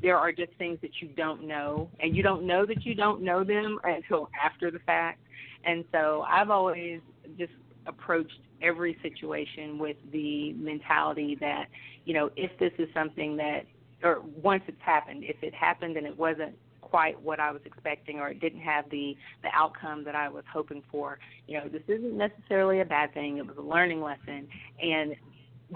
there 0.00 0.16
are 0.16 0.32
just 0.32 0.52
things 0.58 0.78
that 0.82 0.90
you 1.00 1.08
don't 1.08 1.46
know, 1.46 1.90
and 2.00 2.16
you 2.16 2.22
don't 2.22 2.46
know 2.46 2.64
that 2.64 2.84
you 2.84 2.94
don't 2.94 3.22
know 3.22 3.42
them 3.42 3.78
until 3.84 4.30
after 4.42 4.70
the 4.70 4.78
fact. 4.80 5.20
And 5.64 5.84
so 5.92 6.24
I've 6.28 6.50
always 6.50 7.00
just 7.36 7.52
approached 7.86 8.40
every 8.62 8.96
situation 9.02 9.78
with 9.78 9.96
the 10.12 10.52
mentality 10.54 11.36
that, 11.40 11.66
you 12.04 12.14
know, 12.14 12.30
if 12.36 12.50
this 12.58 12.72
is 12.78 12.88
something 12.94 13.36
that, 13.36 13.62
or 14.02 14.22
once 14.42 14.62
it's 14.68 14.80
happened, 14.80 15.24
if 15.24 15.36
it 15.42 15.54
happened 15.54 15.96
and 15.96 16.06
it 16.06 16.16
wasn't 16.16 16.54
quite 16.80 17.20
what 17.20 17.38
I 17.38 17.50
was 17.50 17.60
expecting 17.64 18.18
or 18.18 18.30
it 18.30 18.40
didn't 18.40 18.60
have 18.60 18.88
the 18.90 19.14
the 19.42 19.48
outcome 19.52 20.04
that 20.04 20.14
I 20.14 20.28
was 20.28 20.44
hoping 20.50 20.82
for, 20.90 21.18
you 21.46 21.58
know, 21.58 21.68
this 21.68 21.82
isn't 21.86 22.16
necessarily 22.16 22.80
a 22.80 22.84
bad 22.84 23.12
thing. 23.12 23.38
It 23.38 23.46
was 23.46 23.56
a 23.58 23.62
learning 23.62 24.00
lesson 24.00 24.48
and 24.82 25.14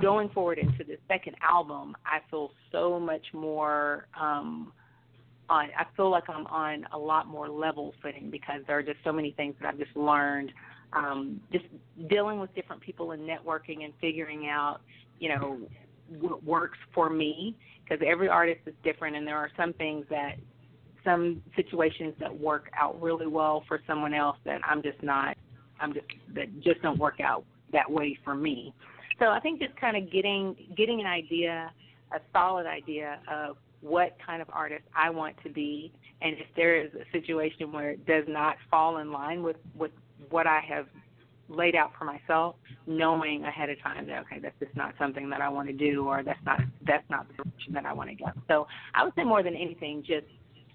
going 0.00 0.30
forward 0.30 0.58
into 0.58 0.84
the 0.84 0.96
second 1.06 1.36
album, 1.42 1.94
I 2.06 2.20
feel 2.30 2.52
so 2.70 2.98
much 2.98 3.26
more 3.32 4.06
um 4.18 4.72
on 5.48 5.68
I 5.78 5.84
feel 5.96 6.10
like 6.10 6.28
I'm 6.28 6.46
on 6.46 6.86
a 6.92 6.98
lot 6.98 7.26
more 7.26 7.48
level 7.48 7.92
footing 8.02 8.30
because 8.30 8.62
there 8.66 8.78
are 8.78 8.82
just 8.82 8.98
so 9.04 9.12
many 9.12 9.32
things 9.32 9.54
that 9.60 9.68
I've 9.68 9.78
just 9.78 9.96
learned 9.96 10.52
um, 10.92 11.40
just 11.52 11.64
dealing 12.08 12.38
with 12.40 12.54
different 12.54 12.82
people 12.82 13.12
and 13.12 13.28
networking 13.28 13.84
and 13.84 13.92
figuring 14.00 14.48
out, 14.48 14.80
you 15.18 15.28
know, 15.28 15.58
what 16.20 16.42
works 16.44 16.78
for 16.94 17.08
me 17.08 17.56
because 17.82 18.04
every 18.06 18.28
artist 18.28 18.60
is 18.66 18.74
different 18.84 19.16
and 19.16 19.26
there 19.26 19.36
are 19.36 19.50
some 19.56 19.72
things 19.74 20.04
that 20.10 20.36
some 21.04 21.42
situations 21.56 22.14
that 22.20 22.32
work 22.38 22.70
out 22.80 23.00
really 23.00 23.26
well 23.26 23.64
for 23.66 23.80
someone 23.86 24.14
else 24.14 24.36
that 24.44 24.60
I'm 24.68 24.82
just 24.82 25.02
not 25.02 25.36
I'm 25.80 25.92
just 25.92 26.06
that 26.34 26.60
just 26.62 26.80
don't 26.82 26.98
work 26.98 27.20
out 27.20 27.44
that 27.72 27.90
way 27.90 28.16
for 28.24 28.34
me. 28.34 28.72
So 29.18 29.26
I 29.26 29.40
think 29.40 29.60
just 29.60 29.74
kind 29.76 29.96
of 29.96 30.12
getting 30.12 30.54
getting 30.76 31.00
an 31.00 31.06
idea, 31.06 31.72
a 32.14 32.20
solid 32.32 32.66
idea 32.66 33.18
of 33.30 33.56
what 33.80 34.16
kind 34.24 34.40
of 34.40 34.48
artist 34.52 34.84
I 34.96 35.10
want 35.10 35.36
to 35.42 35.50
be 35.50 35.92
and 36.20 36.36
if 36.38 36.46
there 36.54 36.80
is 36.80 36.90
a 36.94 37.04
situation 37.10 37.72
where 37.72 37.90
it 37.90 38.06
does 38.06 38.24
not 38.28 38.56
fall 38.70 38.98
in 38.98 39.10
line 39.10 39.42
with 39.42 39.56
with 39.76 39.90
what 40.32 40.46
I 40.46 40.60
have 40.68 40.86
laid 41.48 41.76
out 41.76 41.92
for 41.98 42.04
myself, 42.04 42.56
knowing 42.86 43.44
ahead 43.44 43.68
of 43.70 43.80
time 43.82 44.06
that 44.06 44.20
okay, 44.22 44.38
that's 44.40 44.58
just 44.58 44.74
not 44.76 44.94
something 44.98 45.28
that 45.30 45.40
I 45.40 45.48
want 45.48 45.68
to 45.68 45.74
do, 45.74 46.06
or 46.06 46.22
that's 46.22 46.40
not 46.44 46.60
that's 46.86 47.08
not 47.10 47.28
the 47.28 47.34
direction 47.34 47.72
that 47.74 47.86
I 47.86 47.92
want 47.92 48.10
to 48.10 48.16
go. 48.16 48.26
So 48.48 48.66
I 48.94 49.04
would 49.04 49.14
say 49.14 49.24
more 49.24 49.42
than 49.42 49.54
anything, 49.54 50.02
just 50.06 50.26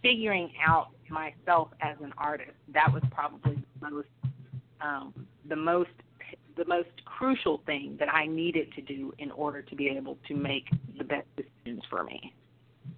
figuring 0.01 0.51
out 0.65 0.89
myself 1.09 1.69
as 1.81 1.97
an 2.01 2.13
artist. 2.17 2.51
That 2.73 2.91
was 2.93 3.03
probably 3.11 3.57
the 3.81 3.89
most 3.89 4.07
um, 4.81 5.13
the 5.49 5.55
most 5.55 5.89
the 6.55 6.65
most 6.65 6.89
crucial 7.05 7.61
thing 7.65 7.95
that 7.99 8.13
I 8.13 8.25
needed 8.25 8.73
to 8.73 8.81
do 8.81 9.13
in 9.19 9.31
order 9.31 9.61
to 9.61 9.75
be 9.75 9.89
able 9.89 10.17
to 10.27 10.35
make 10.35 10.65
the 10.97 11.03
best 11.03 11.27
decisions 11.35 11.83
for 11.89 12.03
me. 12.03 12.33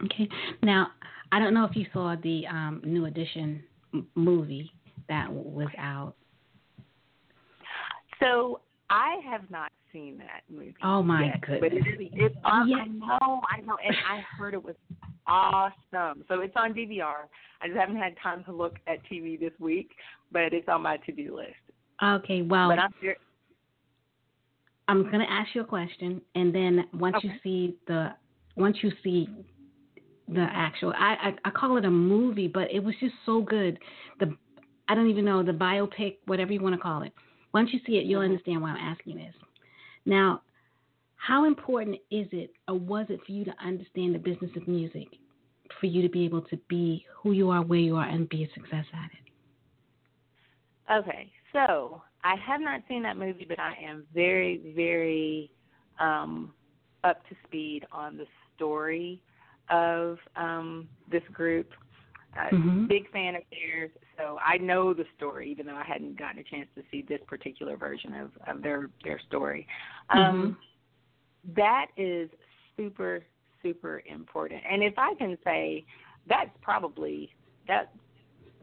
Okay. 0.06 0.30
Now, 0.64 0.88
I 1.32 1.40
don't 1.40 1.54
know 1.54 1.66
if 1.66 1.76
you 1.76 1.86
saw 1.94 2.16
the 2.24 2.48
um, 2.48 2.82
New 2.86 3.06
Edition 3.06 3.62
movie 4.16 4.72
that 5.10 5.32
was 5.32 5.68
out. 5.78 6.16
So 8.20 8.62
I 8.90 9.18
have 9.30 9.50
not 9.50 9.72
seen 9.94 10.18
that 10.18 10.42
movie. 10.50 10.76
Oh 10.84 11.02
my 11.02 11.26
yet, 11.26 11.42
goodness! 11.42 11.60
But 11.62 11.74
it 11.74 12.02
is, 12.02 12.10
it's 12.14 12.36
on, 12.44 12.74
I 12.74 12.86
know, 12.88 13.42
I 13.50 13.62
know, 13.62 13.78
and 13.86 13.96
I 14.10 14.22
heard 14.38 14.54
it 14.54 14.64
was 14.64 14.76
awesome. 15.28 16.24
So 16.28 16.42
it's 16.42 16.54
on 16.56 16.74
DVR. 16.74 17.28
I 17.62 17.68
just 17.68 17.80
haven't 17.80 17.98
had 17.98 18.16
time 18.22 18.44
to 18.46 18.52
look 18.52 18.76
at 18.88 18.98
TV 19.12 19.40
this 19.40 19.54
week, 19.60 19.92
but 20.32 20.54
it's 20.54 20.68
on 20.68 20.82
my 20.82 20.98
to-do 20.98 21.36
list. 21.36 21.50
Okay, 22.04 22.42
well, 22.42 22.70
but 22.70 22.80
I'm, 22.80 22.92
here. 23.02 23.18
I'm 24.88 25.04
going 25.04 25.20
to 25.20 25.32
ask 25.32 25.50
you 25.54 25.62
a 25.62 25.66
question, 25.66 26.22
and 26.36 26.54
then 26.54 26.86
once 26.94 27.18
okay. 27.18 27.28
you 27.28 27.34
see 27.44 27.76
the 27.88 28.10
once 28.56 28.78
you 28.82 28.92
see 29.04 29.30
the 30.28 30.48
actual, 30.52 30.94
I, 30.98 31.16
I 31.30 31.36
I 31.46 31.50
call 31.52 31.78
it 31.78 31.86
a 31.86 31.92
movie, 31.92 32.48
but 32.48 32.72
it 32.72 32.84
was 32.84 32.96
just 33.00 33.16
so 33.26 33.42
good. 33.42 33.80
The 34.20 34.36
I 34.88 34.96
don't 34.96 35.10
even 35.10 35.26
know 35.26 35.44
the 35.44 35.52
biopic, 35.52 36.18
whatever 36.26 36.52
you 36.52 36.62
want 36.62 36.76
to 36.76 36.82
call 36.82 37.04
it 37.04 37.14
once 37.54 37.70
you 37.74 37.80
see 37.86 37.94
it, 37.94 38.06
you'll 38.06 38.22
understand 38.22 38.62
why 38.62 38.70
I'm 38.70 38.78
asking 38.78 39.18
this. 39.18 39.34
Now, 40.06 40.42
how 41.16 41.46
important 41.46 41.96
is 42.12 42.28
it 42.32 42.52
or 42.68 42.76
was 42.76 43.06
it 43.10 43.20
for 43.26 43.32
you 43.32 43.44
to 43.46 43.54
understand 43.64 44.16
the 44.16 44.20
business 44.20 44.52
of 44.56 44.68
music 44.68 45.08
for 45.80 45.86
you 45.86 46.02
to 46.02 46.10
be 46.10 46.26
able 46.26 46.42
to 46.44 46.58
be 46.70 47.06
who 47.16 47.32
you 47.32 47.50
are, 47.50 47.62
where 47.62 47.80
you 47.80 47.96
are, 47.96 48.08
and 48.08 48.28
be 48.30 48.44
a 48.44 48.50
success 48.54 48.86
at 48.94 49.12
it? 49.12 49.30
Okay, 50.92 51.32
so 51.54 52.02
I 52.24 52.36
have 52.36 52.62
not 52.62 52.82
seen 52.88 53.04
that 53.04 53.18
movie, 53.18 53.46
but 53.48 53.60
I 53.60 53.74
am 53.84 54.06
very, 54.14 54.74
very 54.76 55.52
um, 56.00 56.54
up 57.04 57.22
to 57.30 57.36
speed 57.46 57.86
on 57.92 58.18
the 58.18 58.26
story 58.56 59.22
of 59.70 60.18
um, 60.36 60.88
this 61.12 61.24
group. 61.32 61.70
Uh, 62.38 62.56
mm-hmm. 62.56 62.88
Big 62.88 63.12
fan 63.12 63.36
of 63.36 63.42
theirs, 63.52 63.90
so 64.18 64.38
I 64.46 64.58
know 64.58 64.94
the 64.94 65.06
story, 65.18 65.50
even 65.50 65.66
though 65.66 65.76
I 65.76 65.84
hadn't 65.84 66.18
gotten 66.18 66.40
a 66.40 66.44
chance 66.44 66.68
to 66.76 66.84
see 66.92 67.02
this 67.02 67.20
particular 67.28 67.76
version 67.76 68.14
of, 68.14 68.32
of 68.48 68.62
their 68.62 68.90
their 69.04 69.20
story. 69.28 69.66
Um, 70.12 70.58
mm-hmm. 71.46 71.54
that 71.56 71.88
is 71.98 72.30
super 72.78 73.24
super 73.64 74.04
important, 74.06 74.62
and 74.70 74.84
if 74.84 74.94
I 74.98 75.16
can 75.16 75.38
say, 75.44 75.86
that's 76.28 76.52
probably 76.62 77.32
that 77.68 77.92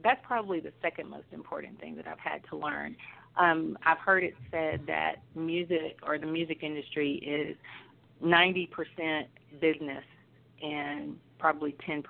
that's 0.05 0.21
probably 0.25 0.61
the 0.61 0.73
second 0.81 1.11
most 1.11 1.27
important 1.33 1.81
thing 1.81 1.97
that 1.97 2.07
I've 2.07 2.21
had 2.21 2.43
to 2.51 2.57
learn. 2.57 2.95
Um, 3.37 3.77
I've 3.85 3.99
heard 3.99 4.23
it 4.23 4.35
said 4.51 4.83
that 4.87 5.17
music 5.35 5.99
or 6.07 6.19
the 6.19 6.27
music 6.27 6.63
industry 6.63 7.15
is 7.17 7.57
90% 8.25 8.69
business 9.61 10.05
and 10.63 11.17
probably 11.39 11.77
10% 11.87 12.03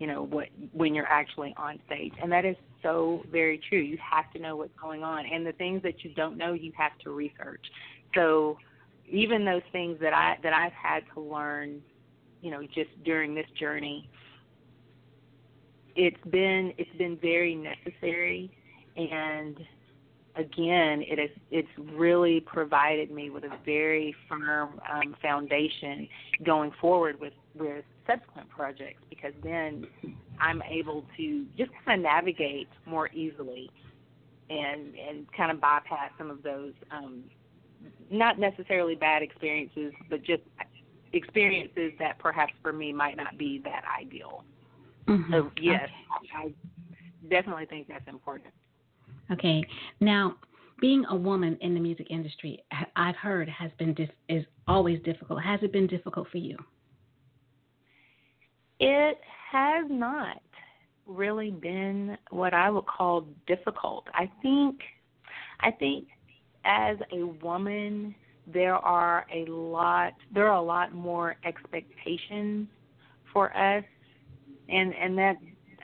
you 0.00 0.08
know 0.08 0.24
what 0.24 0.48
when 0.72 0.94
you're 0.94 1.06
actually 1.06 1.54
on 1.56 1.78
stage. 1.86 2.12
And 2.20 2.32
that 2.32 2.44
is 2.44 2.56
so 2.82 3.22
very 3.30 3.60
true. 3.68 3.78
You 3.78 3.98
have 3.98 4.32
to 4.32 4.40
know 4.40 4.56
what's 4.56 4.76
going 4.80 5.04
on. 5.04 5.26
And 5.26 5.46
the 5.46 5.52
things 5.52 5.82
that 5.82 6.02
you 6.02 6.12
don't 6.14 6.36
know 6.36 6.54
you 6.54 6.72
have 6.76 6.98
to 7.04 7.10
research. 7.10 7.64
So 8.14 8.58
even 9.08 9.44
those 9.44 9.62
things 9.72 9.98
that 10.00 10.12
i 10.12 10.36
that 10.42 10.52
i've 10.52 10.72
had 10.72 11.02
to 11.12 11.20
learn 11.20 11.82
you 12.42 12.50
know 12.50 12.62
just 12.62 12.90
during 13.04 13.34
this 13.34 13.46
journey 13.58 14.08
it's 15.96 16.24
been 16.30 16.72
it's 16.78 16.96
been 16.96 17.18
very 17.20 17.54
necessary. 17.54 18.50
And 18.96 19.58
again 20.36 21.02
it 21.02 21.18
is 21.18 21.30
it's 21.50 21.68
really 21.92 22.40
provided 22.40 23.10
me 23.10 23.30
with 23.30 23.44
a 23.44 23.58
very 23.64 24.14
firm 24.28 24.80
um, 24.90 25.16
foundation 25.20 26.08
going 26.44 26.70
forward 26.80 27.20
with 27.20 27.32
with 27.54 27.84
subsequent 28.06 28.48
projects 28.48 29.02
because 29.08 29.32
then 29.42 29.86
I'm 30.40 30.62
able 30.62 31.04
to 31.16 31.46
just 31.56 31.70
kind 31.84 32.00
of 32.00 32.04
navigate 32.04 32.68
more 32.86 33.08
easily 33.12 33.70
and 34.48 34.94
and 34.96 35.26
kind 35.36 35.50
of 35.50 35.60
bypass 35.60 36.10
some 36.18 36.30
of 36.30 36.42
those 36.42 36.72
um, 36.90 37.24
not 38.10 38.38
necessarily 38.38 38.94
bad 38.94 39.22
experiences, 39.22 39.92
but 40.08 40.22
just 40.22 40.42
experiences 41.12 41.92
that 41.98 42.18
perhaps 42.18 42.52
for 42.62 42.72
me 42.72 42.92
might 42.92 43.16
not 43.16 43.36
be 43.38 43.60
that 43.64 43.82
ideal. 43.98 44.44
Mm-hmm. 45.06 45.32
So 45.32 45.50
yes, 45.60 45.88
Okay. 46.18 46.48
I, 46.48 46.52
definitely 47.28 47.66
think 47.66 47.88
that's 47.88 48.06
important. 48.08 48.52
Okay. 49.30 49.64
Now, 50.00 50.36
being 50.80 51.04
a 51.10 51.16
woman 51.16 51.56
in 51.60 51.74
the 51.74 51.80
music 51.80 52.06
industry, 52.10 52.62
I've 52.96 53.16
heard 53.16 53.48
has 53.48 53.70
been 53.78 53.94
dis- 53.94 54.08
is 54.28 54.44
always 54.66 55.00
difficult. 55.02 55.42
Has 55.42 55.60
it 55.62 55.72
been 55.72 55.86
difficult 55.86 56.28
for 56.30 56.38
you? 56.38 56.56
It 58.80 59.18
has 59.52 59.86
not 59.90 60.40
really 61.06 61.50
been 61.50 62.16
what 62.30 62.54
I 62.54 62.70
would 62.70 62.86
call 62.86 63.26
difficult. 63.46 64.06
I 64.14 64.30
think 64.42 64.80
I 65.60 65.70
think 65.70 66.08
as 66.64 66.96
a 67.12 67.26
woman 67.44 68.14
there 68.46 68.76
are 68.76 69.26
a 69.32 69.44
lot 69.50 70.14
there 70.32 70.48
are 70.48 70.56
a 70.56 70.62
lot 70.62 70.94
more 70.94 71.36
expectations 71.44 72.68
for 73.32 73.54
us 73.56 73.84
and 74.68 74.94
and 74.94 75.18
that 75.18 75.36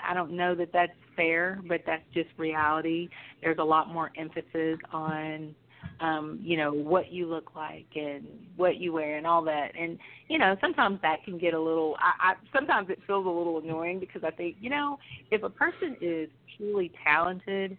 I 0.07 0.15
don't 0.15 0.33
know 0.33 0.55
that 0.55 0.73
that's 0.73 0.93
fair, 1.17 1.61
but 1.67 1.81
that's 1.87 2.05
just 2.13 2.29
reality. 2.37 3.09
There's 3.43 3.59
a 3.59 3.65
lot 3.65 3.93
more 3.93 4.13
emphasis 4.17 4.79
on 4.93 5.55
um, 6.01 6.39
you 6.43 6.57
know, 6.57 6.73
what 6.73 7.11
you 7.11 7.27
look 7.27 7.55
like 7.55 7.87
and 7.95 8.27
what 8.57 8.77
you 8.77 8.93
wear 8.93 9.17
and 9.17 9.27
all 9.27 9.43
that. 9.45 9.73
And, 9.79 9.99
you 10.29 10.39
know, 10.39 10.57
sometimes 10.61 11.01
that 11.03 11.25
can 11.25 11.39
get 11.39 11.55
a 11.55 11.61
little 11.61 11.97
I, 11.99 12.33
I 12.33 12.35
sometimes 12.55 12.91
it 12.91 12.99
feels 13.07 13.25
a 13.25 13.29
little 13.31 13.59
annoying 13.59 13.99
because 14.01 14.23
I 14.25 14.31
think, 14.31 14.57
you 14.61 14.71
know, 14.71 14.99
if 15.31 15.43
a 15.43 15.51
person 15.51 15.97
is 16.01 16.29
truly 16.57 16.93
talented, 17.05 17.79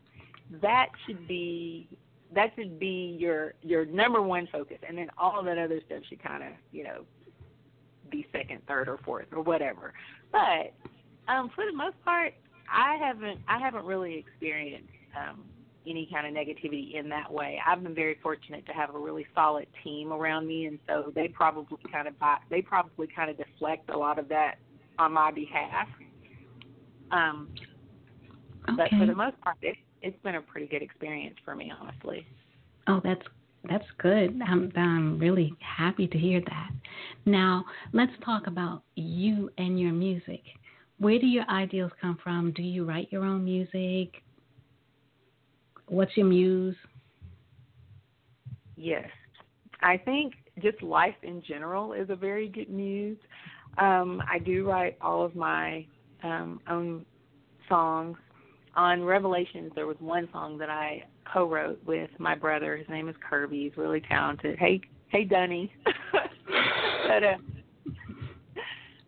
that 0.62 0.88
should 1.06 1.28
be 1.28 1.88
that 2.34 2.52
should 2.56 2.80
be 2.80 3.16
your 3.20 3.54
your 3.62 3.86
number 3.86 4.22
one 4.22 4.48
focus 4.52 4.78
and 4.88 4.98
then 4.98 5.10
all 5.18 5.40
of 5.40 5.46
that 5.46 5.58
other 5.58 5.80
stuff 5.86 6.02
should 6.10 6.22
kinda, 6.22 6.54
you 6.72 6.84
know, 6.84 7.06
be 8.10 8.26
second, 8.32 8.62
third 8.68 8.88
or 8.88 8.98
fourth 9.06 9.28
or 9.32 9.44
whatever. 9.44 9.94
But 10.32 10.74
um 11.28 11.52
for 11.54 11.66
the 11.66 11.76
most 11.76 12.04
part 12.04 12.34
I 12.72 12.98
haven't 12.98 13.42
I 13.48 13.60
haven't 13.60 13.86
really 13.86 14.16
experienced 14.16 14.90
um 15.16 15.44
any 15.88 16.10
kind 16.12 16.27
of 16.27 16.34
negativity 16.34 16.96
in 16.96 17.10
that 17.10 17.32
way. 17.32 17.60
I've 17.65 17.84
been 17.84 17.96
very 17.96 18.17
fortunate 18.22 18.65
to 18.65 18.74
have 18.74 18.94
a 18.94 19.00
really 19.00 19.25
solid 19.34 19.67
team 19.84 20.12
around 20.12 20.48
me, 20.48 20.65
and 20.65 20.79
so 20.88 21.12
they 21.15 21.27
probably 21.27 21.77
kind 21.91 22.08
of 22.08 22.17
buy, 22.20 22.38
they 22.50 22.62
probably 22.62 23.08
kind 23.08 23.29
of 23.29 23.38
deflect 23.38 23.89
a 23.89 23.98
lot 23.98 24.20
of 24.20 24.27
that 24.29 24.56
on 25.00 25.13
my 25.13 25.32
behalf. 25.32 25.88
Um, 27.12 27.50
But 28.75 28.89
for 28.89 29.06
the 29.06 29.15
most 29.15 29.39
part, 29.41 29.58
it, 29.62 29.77
it's 30.01 30.22
been 30.24 30.36
a 30.36 30.41
pretty 30.41 30.67
good 30.67 30.82
experience 30.82 31.36
for 31.46 31.56
me, 31.56 31.72
honestly. 31.79 32.25
Oh, 32.88 33.01
that's 33.03 33.22
that's 33.70 33.86
good. 33.98 34.39
I'm 34.48 34.72
I'm 34.75 35.20
really 35.20 35.53
happy 35.60 36.08
to 36.08 36.17
hear 36.17 36.41
that. 36.41 36.72
Now, 37.25 37.65
let's 37.94 38.12
talk 38.24 38.48
about 38.48 38.84
you 38.96 39.50
and 39.58 39.79
your 39.79 39.91
music. 39.94 40.41
Where 41.00 41.20
do 41.20 41.27
your 41.27 41.50
ideals 41.50 41.91
come 42.01 42.17
from? 42.24 42.51
Do 42.51 42.62
you 42.62 42.86
write 42.86 43.12
your 43.12 43.24
own 43.24 43.44
music? 43.44 44.22
What's 45.88 46.15
your 46.15 46.25
muse? 46.25 46.75
Yes. 48.75 49.10
I 49.82 49.98
think 49.98 50.34
just 50.62 50.82
life 50.82 51.15
in 51.24 51.41
general 51.48 51.94
is 51.94 52.10
a 52.10 52.15
very 52.15 52.48
good 52.48 52.70
muse. 52.70 53.17
Um, 53.77 54.22
I 54.29 54.39
do 54.39 54.67
write 54.67 54.98
all 55.01 55.24
of 55.24 55.36
my 55.36 55.86
um, 56.24 56.59
own 56.70 57.05
songs. 57.70 58.18
On 58.75 59.03
Revelations, 59.03 59.72
there 59.74 59.88
was 59.88 59.98
one 60.00 60.29
song 60.31 60.57
that 60.59 60.70
I 60.70 61.03
co-wrote 61.31 61.79
with 61.85 62.12
my 62.20 62.35
brother. 62.35 62.77
His 62.77 62.88
name 62.90 63.09
is 63.09 63.16
Kirby. 63.27 63.64
He's 63.64 63.77
really 63.77 64.01
talented. 64.01 64.59
Hey, 64.59 64.81
hey, 65.07 65.24
Dunny. 65.24 65.72
but 66.14 67.24
uh, 67.24 67.38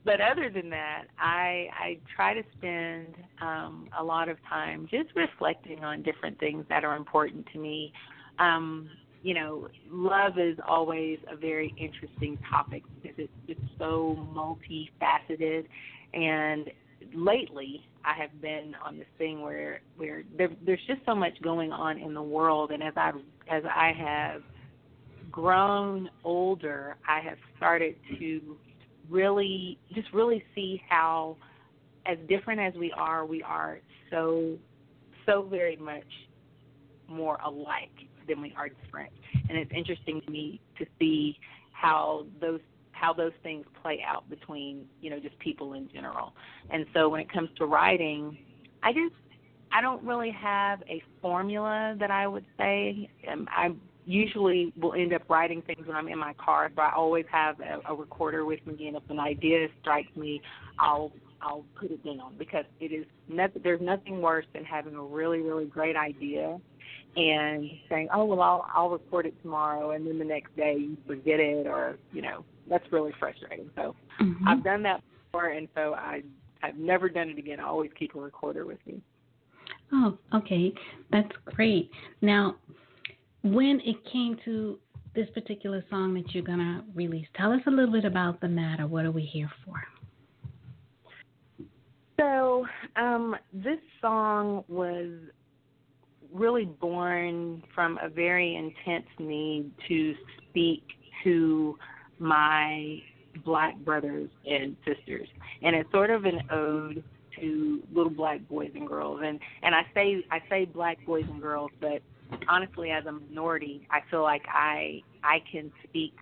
but 0.05 0.21
other 0.21 0.49
than 0.49 0.69
that, 0.69 1.05
I 1.17 1.67
I 1.77 1.97
try 2.15 2.33
to 2.33 2.43
spend 2.57 3.15
um, 3.41 3.89
a 3.97 4.03
lot 4.03 4.29
of 4.29 4.37
time 4.47 4.87
just 4.89 5.09
reflecting 5.15 5.83
on 5.83 6.03
different 6.03 6.39
things 6.39 6.65
that 6.69 6.83
are 6.83 6.95
important 6.95 7.45
to 7.53 7.59
me. 7.59 7.91
Um, 8.39 8.89
you 9.21 9.33
know, 9.33 9.67
love 9.89 10.39
is 10.39 10.57
always 10.65 11.19
a 11.29 11.35
very 11.35 11.75
interesting 11.77 12.37
topic 12.49 12.83
because 13.01 13.17
it's 13.17 13.33
it's 13.47 13.71
so 13.77 14.17
multifaceted. 14.33 15.65
And 16.13 16.69
lately, 17.13 17.85
I 18.05 18.13
have 18.13 18.41
been 18.41 18.75
on 18.85 18.97
this 18.97 19.07
thing 19.17 19.41
where 19.41 19.81
where 19.97 20.23
there, 20.37 20.49
there's 20.65 20.79
just 20.87 21.01
so 21.05 21.13
much 21.13 21.33
going 21.41 21.73
on 21.73 21.97
in 21.99 22.13
the 22.13 22.21
world, 22.21 22.71
and 22.71 22.81
as 22.81 22.93
I 22.95 23.11
as 23.49 23.63
I 23.65 23.91
have 23.97 24.43
grown 25.29 26.09
older, 26.23 26.95
I 27.07 27.19
have 27.19 27.37
started 27.57 27.95
to 28.17 28.57
really 29.09 29.77
just 29.93 30.11
really 30.13 30.43
see 30.55 30.81
how 30.89 31.37
as 32.05 32.17
different 32.27 32.59
as 32.59 32.73
we 32.73 32.91
are, 32.91 33.25
we 33.25 33.43
are 33.43 33.79
so 34.09 34.57
so 35.25 35.43
very 35.43 35.75
much 35.75 36.03
more 37.07 37.37
alike 37.43 37.89
than 38.27 38.41
we 38.41 38.53
are 38.57 38.69
different. 38.69 39.11
And 39.49 39.57
it's 39.57 39.71
interesting 39.75 40.21
to 40.25 40.31
me 40.31 40.61
to 40.77 40.85
see 40.99 41.37
how 41.71 42.25
those 42.39 42.61
how 42.91 43.13
those 43.13 43.31
things 43.43 43.65
play 43.81 44.03
out 44.05 44.29
between, 44.29 44.85
you 45.01 45.09
know, 45.09 45.19
just 45.19 45.37
people 45.39 45.73
in 45.73 45.89
general. 45.93 46.33
And 46.69 46.85
so 46.93 47.07
when 47.07 47.21
it 47.21 47.31
comes 47.31 47.49
to 47.57 47.65
writing, 47.65 48.37
I 48.83 48.91
just 48.91 49.15
I 49.71 49.81
don't 49.81 50.03
really 50.03 50.31
have 50.31 50.81
a 50.89 51.01
formula 51.21 51.95
that 51.99 52.11
I 52.11 52.27
would 52.27 52.45
say. 52.57 53.09
Um, 53.31 53.47
I 53.49 53.71
usually 54.09 54.73
will 54.75 54.93
end 54.93 55.13
up 55.13 55.21
writing 55.29 55.61
things 55.61 55.85
when 55.85 55.95
I'm 55.95 56.07
in 56.07 56.17
my 56.17 56.33
car, 56.33 56.71
but 56.75 56.81
I 56.81 56.91
always 56.95 57.25
have 57.31 57.59
a, 57.59 57.79
a 57.91 57.95
recorder 57.95 58.43
with 58.43 58.65
me, 58.65 58.87
and 58.87 58.97
if 58.97 59.03
an 59.09 59.19
idea 59.19 59.67
strikes 59.81 60.13
me, 60.15 60.41
I'll 60.79 61.11
I'll 61.41 61.63
put 61.79 61.91
it 61.91 62.03
down 62.03 62.33
because 62.37 62.65
it 62.79 62.91
is 62.91 63.05
nothing. 63.27 63.61
there's 63.63 63.81
nothing 63.81 64.21
worse 64.21 64.45
than 64.53 64.65
having 64.65 64.95
a 64.95 65.01
really 65.01 65.39
really 65.39 65.65
great 65.65 65.95
idea 65.95 66.59
and 67.15 67.69
saying, 67.87 68.07
oh 68.13 68.25
well 68.25 68.41
I'll 68.41 68.65
I'll 68.73 68.89
record 68.89 69.27
it 69.27 69.39
tomorrow, 69.43 69.91
and 69.91 70.05
then 70.07 70.17
the 70.17 70.25
next 70.25 70.55
day 70.57 70.75
you 70.79 70.97
forget 71.05 71.39
it, 71.39 71.67
or 71.67 71.97
you 72.11 72.23
know 72.23 72.43
that's 72.67 72.91
really 72.91 73.13
frustrating. 73.19 73.69
So 73.75 73.95
Mhm. 74.19 74.47
I've 74.47 74.63
done 74.63 74.83
that 74.83 75.01
before, 75.31 75.49
and 75.49 75.67
so 75.75 75.93
I 75.93 76.23
I've 76.63 76.77
never 76.77 77.09
done 77.09 77.29
it 77.29 77.37
again. 77.37 77.59
I 77.59 77.65
always 77.65 77.91
keep 77.97 78.15
a 78.15 78.19
recorder 78.19 78.65
with 78.65 78.79
me. 78.87 79.01
Oh, 79.91 80.17
okay. 80.33 80.73
That's 81.11 81.31
great. 81.45 81.89
Now, 82.21 82.55
when 83.43 83.81
it 83.85 83.95
came 84.11 84.37
to 84.45 84.79
this 85.15 85.27
particular 85.33 85.83
song 85.89 86.13
that 86.15 86.33
you're 86.33 86.43
going 86.43 86.59
to 86.59 86.83
release, 86.93 87.27
tell 87.35 87.51
us 87.51 87.61
a 87.67 87.71
little 87.71 87.91
bit 87.91 88.05
about 88.05 88.39
the 88.41 88.47
matter. 88.47 88.87
What 88.87 89.05
are 89.05 89.11
we 89.11 89.23
here 89.23 89.49
for? 89.65 89.75
So, 92.19 92.65
um, 92.95 93.35
this 93.53 93.79
song 94.01 94.63
was 94.67 95.07
really 96.33 96.65
born 96.65 97.63
from 97.73 97.97
a 98.03 98.09
very 98.09 98.55
intense 98.55 99.07
need 99.19 99.71
to 99.87 100.13
speak 100.49 100.83
to 101.23 101.77
my 102.19 103.01
black 103.45 103.77
brothers 103.79 104.29
and 104.45 104.75
sisters. 104.85 105.27
And 105.61 105.75
it's 105.75 105.89
sort 105.91 106.09
of 106.09 106.25
an 106.25 106.41
ode 106.51 107.03
to 107.39 107.81
little 107.93 108.11
black 108.11 108.47
boys 108.49 108.71
and 108.75 108.87
girls. 108.87 109.21
And 109.23 109.39
and 109.63 109.73
I 109.73 109.83
say 109.93 110.25
I 110.31 110.39
say 110.49 110.65
black 110.65 110.97
boys 111.05 111.25
and 111.29 111.41
girls, 111.41 111.71
but 111.79 112.01
honestly 112.47 112.91
as 112.91 113.05
a 113.05 113.11
minority, 113.11 113.87
I 113.91 113.99
feel 114.09 114.23
like 114.23 114.43
I 114.47 115.01
I 115.23 115.39
can 115.51 115.71
speak 115.83 116.13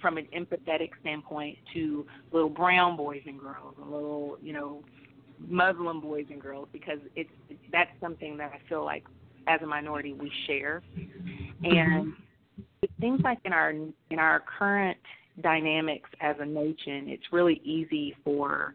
from 0.00 0.18
an 0.18 0.26
empathetic 0.36 0.90
standpoint 1.00 1.58
to 1.74 2.04
little 2.32 2.50
brown 2.50 2.96
boys 2.96 3.22
and 3.26 3.38
girls 3.38 3.74
and 3.80 3.90
little, 3.90 4.36
you 4.42 4.52
know, 4.52 4.82
Muslim 5.48 6.00
boys 6.00 6.26
and 6.30 6.40
girls 6.40 6.68
because 6.72 6.98
it's 7.16 7.30
that's 7.70 7.90
something 8.00 8.36
that 8.36 8.52
I 8.52 8.68
feel 8.68 8.84
like 8.84 9.04
as 9.46 9.60
a 9.62 9.66
minority 9.66 10.12
we 10.12 10.30
share, 10.46 10.82
and 11.64 12.12
it 12.82 12.90
seems 13.00 13.20
like 13.22 13.38
in 13.44 13.52
our 13.52 13.70
in 13.70 14.18
our 14.18 14.42
current 14.58 14.98
dynamics 15.40 16.10
as 16.20 16.36
a 16.40 16.44
nation, 16.44 17.08
it's 17.08 17.32
really 17.32 17.60
easy 17.64 18.14
for 18.24 18.74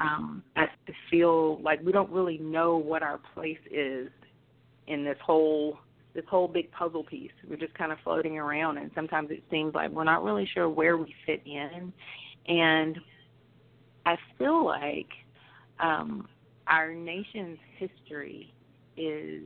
um, 0.00 0.42
us 0.56 0.68
to 0.86 0.92
feel 1.10 1.60
like 1.62 1.82
we 1.82 1.92
don't 1.92 2.10
really 2.10 2.38
know 2.38 2.76
what 2.76 3.02
our 3.02 3.18
place 3.34 3.58
is 3.70 4.08
in 4.86 5.04
this 5.04 5.16
whole 5.24 5.78
this 6.16 6.24
whole 6.28 6.48
big 6.48 6.70
puzzle 6.72 7.04
piece. 7.04 7.30
We're 7.48 7.56
just 7.56 7.74
kind 7.74 7.92
of 7.92 7.98
floating 8.02 8.38
around, 8.38 8.78
and 8.78 8.90
sometimes 8.94 9.30
it 9.30 9.44
seems 9.50 9.74
like 9.74 9.90
we're 9.90 10.04
not 10.04 10.24
really 10.24 10.48
sure 10.52 10.68
where 10.68 10.96
we 10.96 11.14
fit 11.24 11.42
in, 11.44 11.92
and 12.48 12.98
I 14.04 14.16
feel 14.38 14.64
like 14.64 15.08
um, 15.78 16.26
our 16.66 16.92
nation's 16.92 17.58
history 17.78 18.52
is 18.96 19.42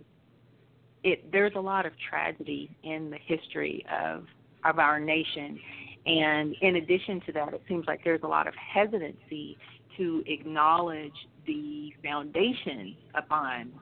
it. 1.02 1.30
There's 1.32 1.52
a 1.56 1.60
lot 1.60 1.84
of 1.86 1.92
tragedy 2.08 2.70
in 2.84 3.10
the 3.10 3.18
history 3.26 3.84
of 3.92 4.24
of 4.64 4.78
our 4.78 5.00
nation, 5.00 5.58
and 6.06 6.54
in 6.62 6.76
addition 6.76 7.20
to 7.26 7.32
that, 7.32 7.52
it 7.52 7.62
seems 7.68 7.86
like 7.86 8.00
there's 8.04 8.22
a 8.22 8.28
lot 8.28 8.46
of 8.46 8.54
hesitancy 8.54 9.58
to 9.96 10.22
acknowledge 10.26 11.12
the 11.46 11.92
foundation 12.02 12.96
upon 13.14 13.72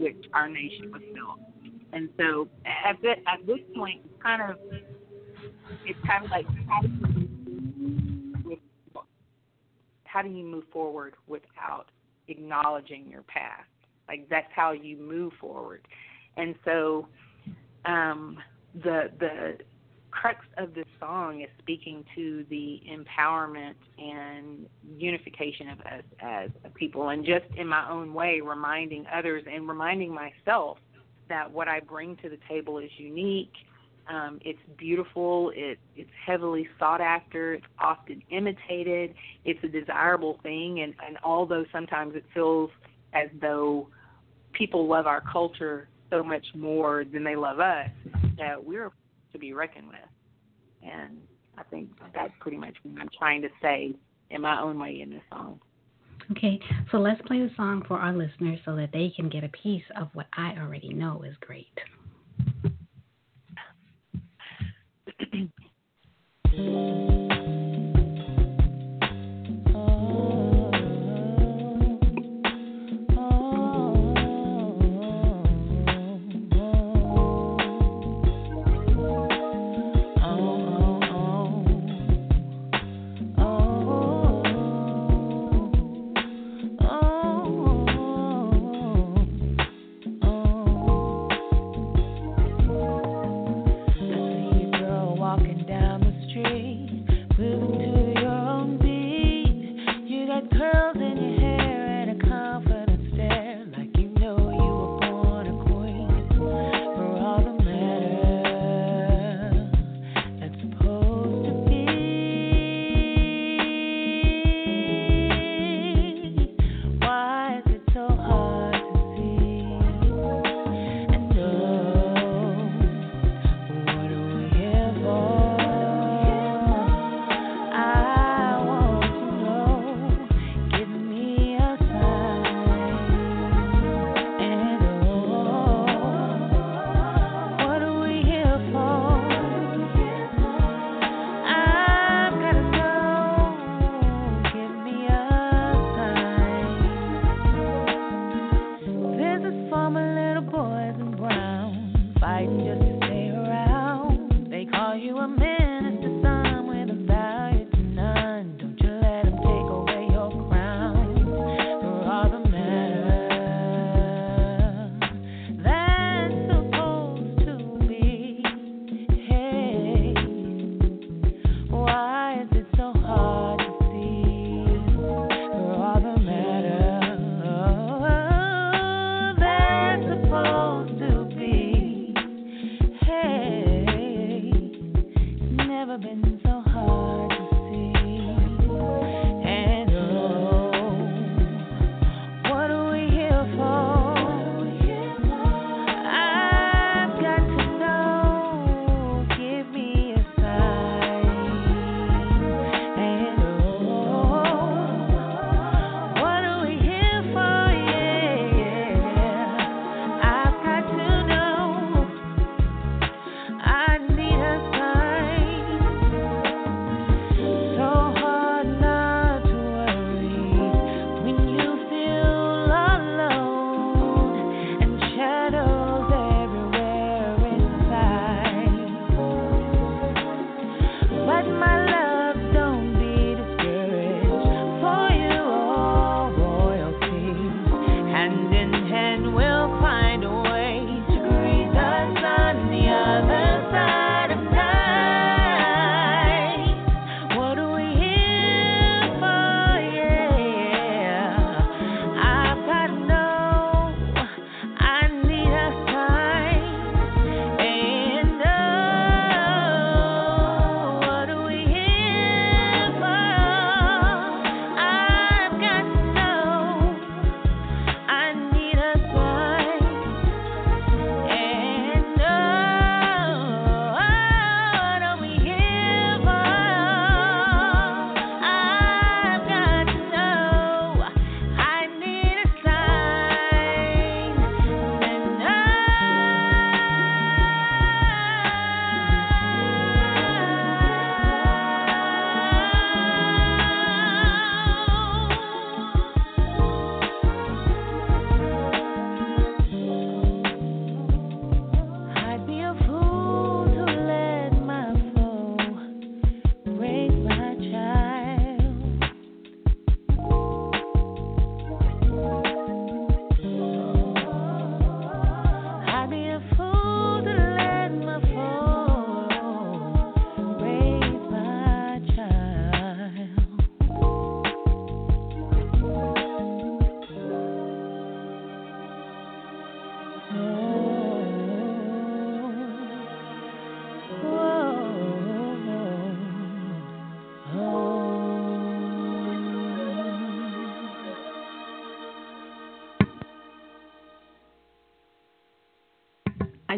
which 0.00 0.16
our 0.32 0.48
nation 0.48 0.90
was 0.90 1.02
built. 1.14 1.40
And 1.92 2.08
so 2.18 2.48
at 2.66 3.00
this, 3.02 3.16
at 3.26 3.46
this 3.46 3.60
point, 3.74 4.02
it's 4.04 4.22
kind 4.22 4.42
of 4.42 4.56
it's 5.84 5.98
kind 6.06 6.24
of 6.24 6.30
like 6.30 6.46
how 6.68 6.80
do 6.82 6.88
you 6.88 8.58
how 10.04 10.22
do 10.22 10.28
you 10.30 10.44
move 10.44 10.64
forward 10.72 11.14
without 11.26 11.86
acknowledging 12.28 13.08
your 13.08 13.22
past? 13.22 13.68
Like 14.08 14.28
that's 14.28 14.50
how 14.54 14.72
you 14.72 14.96
move 14.96 15.32
forward. 15.40 15.86
And 16.36 16.54
so 16.64 17.06
um, 17.84 18.38
the 18.74 19.10
the 19.18 19.58
crux 20.10 20.44
of 20.56 20.74
this 20.74 20.86
song 20.98 21.42
is 21.42 21.48
speaking 21.58 22.04
to 22.14 22.44
the 22.48 22.80
empowerment 22.90 23.74
and 23.98 24.66
unification 24.96 25.68
of 25.68 25.80
us 25.80 26.02
as 26.20 26.50
a 26.64 26.70
people, 26.70 27.10
and 27.10 27.24
just 27.24 27.44
in 27.56 27.66
my 27.66 27.88
own 27.90 28.14
way, 28.14 28.40
reminding 28.40 29.04
others 29.14 29.44
and 29.50 29.68
reminding 29.68 30.12
myself 30.12 30.78
that 31.28 31.50
what 31.50 31.68
I 31.68 31.80
bring 31.80 32.16
to 32.16 32.28
the 32.28 32.38
table 32.48 32.78
is 32.78 32.90
unique. 32.96 33.52
Um, 34.08 34.40
it's 34.42 34.58
beautiful. 34.78 35.52
It, 35.54 35.78
it's 35.94 36.10
heavily 36.24 36.66
sought 36.78 37.00
after. 37.00 37.54
It's 37.54 37.66
often 37.78 38.22
imitated. 38.30 39.14
It's 39.44 39.62
a 39.62 39.68
desirable 39.68 40.38
thing, 40.42 40.80
and, 40.80 40.94
and 41.06 41.18
although 41.22 41.64
sometimes 41.72 42.14
it 42.14 42.24
feels 42.32 42.70
as 43.12 43.28
though 43.40 43.88
people 44.52 44.86
love 44.88 45.06
our 45.06 45.20
culture 45.20 45.88
so 46.10 46.22
much 46.22 46.46
more 46.54 47.04
than 47.04 47.22
they 47.22 47.36
love 47.36 47.60
us, 47.60 47.90
that 48.38 48.62
we're 48.62 48.90
to 49.32 49.38
be 49.38 49.52
reckoned 49.52 49.88
with. 49.88 49.96
And 50.82 51.18
I 51.58 51.64
think 51.64 51.90
that's 52.14 52.32
pretty 52.40 52.56
much 52.56 52.74
what 52.82 53.00
I'm 53.00 53.10
trying 53.18 53.42
to 53.42 53.48
say 53.60 53.94
in 54.30 54.40
my 54.40 54.60
own 54.60 54.78
way 54.78 55.00
in 55.00 55.10
this 55.10 55.22
song. 55.30 55.60
Okay, 56.30 56.60
so 56.90 56.98
let's 56.98 57.20
play 57.22 57.38
the 57.40 57.50
song 57.56 57.82
for 57.88 57.98
our 57.98 58.12
listeners 58.12 58.58
so 58.64 58.76
that 58.76 58.90
they 58.92 59.12
can 59.16 59.28
get 59.30 59.44
a 59.44 59.48
piece 59.48 59.84
of 59.98 60.08
what 60.12 60.26
I 60.34 60.54
already 60.60 60.92
know 60.92 61.22
is 61.22 61.34
great. 61.40 61.66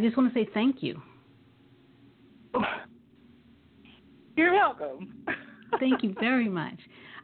I 0.00 0.02
just 0.02 0.16
want 0.16 0.32
to 0.32 0.40
say 0.40 0.48
thank 0.54 0.82
you. 0.82 0.98
You're 4.36 4.54
welcome. 4.54 5.26
thank 5.78 6.02
you 6.02 6.14
very 6.18 6.48
much. 6.48 6.78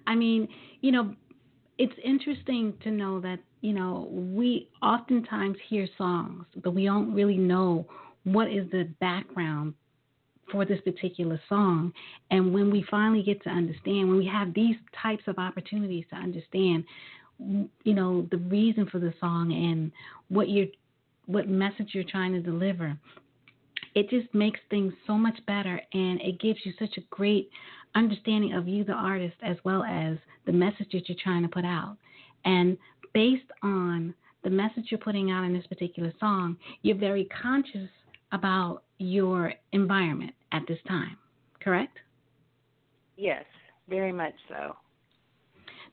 I 0.07 0.15
mean, 0.15 0.47
you 0.83 0.93
know, 0.93 1.15
it's 1.79 1.95
interesting 2.05 2.75
to 2.83 2.91
know 2.91 3.19
that, 3.23 3.39
you 3.63 3.73
know, 3.73 4.09
we 4.13 4.69
oftentimes 4.83 5.57
hear 5.71 5.89
songs, 5.97 6.45
but 6.63 6.75
we 6.75 6.85
don't 6.85 7.15
really 7.15 7.39
know 7.39 7.87
what 8.25 8.51
is 8.53 8.71
the 8.71 8.91
background 9.01 9.73
for 10.53 10.67
this 10.67 10.81
particular 10.83 11.41
song. 11.49 11.95
And 12.31 12.53
when 12.53 12.71
we 12.71 12.85
finally 12.91 13.23
get 13.23 13.43
to 13.45 13.49
understand, 13.49 14.07
when 14.07 14.19
we 14.19 14.27
have 14.27 14.53
these 14.53 14.77
types 15.03 15.23
of 15.29 15.39
opportunities 15.39 16.05
to 16.11 16.17
understand, 16.17 16.85
you 17.39 17.95
know, 17.95 18.29
the 18.31 18.37
reason 18.37 18.87
for 18.93 18.99
the 18.99 19.15
song 19.19 19.51
and 19.53 19.91
what 20.29 20.51
you're, 20.51 20.67
what 21.27 21.49
message 21.49 21.91
you're 21.93 22.05
trying 22.05 22.33
to 22.33 22.41
deliver, 22.41 22.97
it 23.95 24.09
just 24.11 24.33
makes 24.35 24.61
things 24.71 24.93
so 25.07 25.15
much 25.15 25.39
better 25.47 25.81
and 25.93 26.21
it 26.21 26.41
gives 26.41 26.61
you 26.65 26.73
such 26.79 26.97
a 26.97 27.03
great 27.11 27.51
understanding 27.95 28.53
of 28.53 28.69
you, 28.69 28.85
the 28.85 28.93
artist, 28.93 29.37
as 29.43 29.57
well 29.65 29.83
as 29.85 30.19
the 30.45 30.53
message 30.53 30.89
that 30.93 31.09
you're 31.09 31.19
trying 31.23 31.43
to 31.43 31.49
put 31.49 31.65
out. 31.65 31.97
And 32.45 32.77
based 33.15 33.51
on 33.63 34.15
the 34.45 34.51
message 34.51 34.85
you're 34.91 35.01
putting 35.01 35.31
out 35.31 35.45
in 35.45 35.53
this 35.53 35.67
particular 35.67 36.13
song, 36.21 36.57
you're 36.83 36.97
very 36.97 37.25
conscious 37.43 37.89
about 38.33 38.83
your 38.99 39.53
environment 39.73 40.33
at 40.53 40.63
this 40.69 40.79
time, 40.87 41.17
correct? 41.61 41.97
Yes, 43.17 43.45
very 43.89 44.13
much 44.13 44.35
so. 44.49 44.77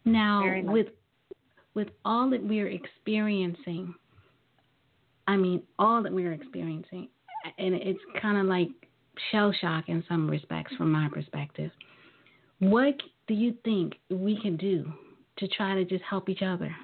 Now, 0.05 0.43
with 0.63 0.87
with 1.73 1.87
all 2.05 2.29
that 2.29 2.43
we're 2.43 2.67
experiencing, 2.67 3.95
I 5.27 5.38
mean, 5.38 5.63
all 5.79 6.03
that 6.03 6.12
we're 6.12 6.33
experiencing, 6.33 7.07
and 7.57 7.73
it's 7.75 7.99
kind 8.21 8.38
of 8.38 8.45
like 8.45 8.69
shell 9.31 9.53
shock 9.62 9.86
in 9.88 10.03
some 10.07 10.29
respects 10.29 10.73
from 10.75 10.91
my 10.91 11.09
perspective. 11.09 11.71
What 12.59 12.95
do 13.27 13.33
you 13.33 13.55
think 13.63 13.93
we 14.09 14.39
can 14.41 14.57
do 14.57 14.91
to 15.38 15.47
try 15.49 15.75
to 15.75 15.86
just 15.86 16.03
help 16.03 16.29
each 16.29 16.41
other? 16.41 16.75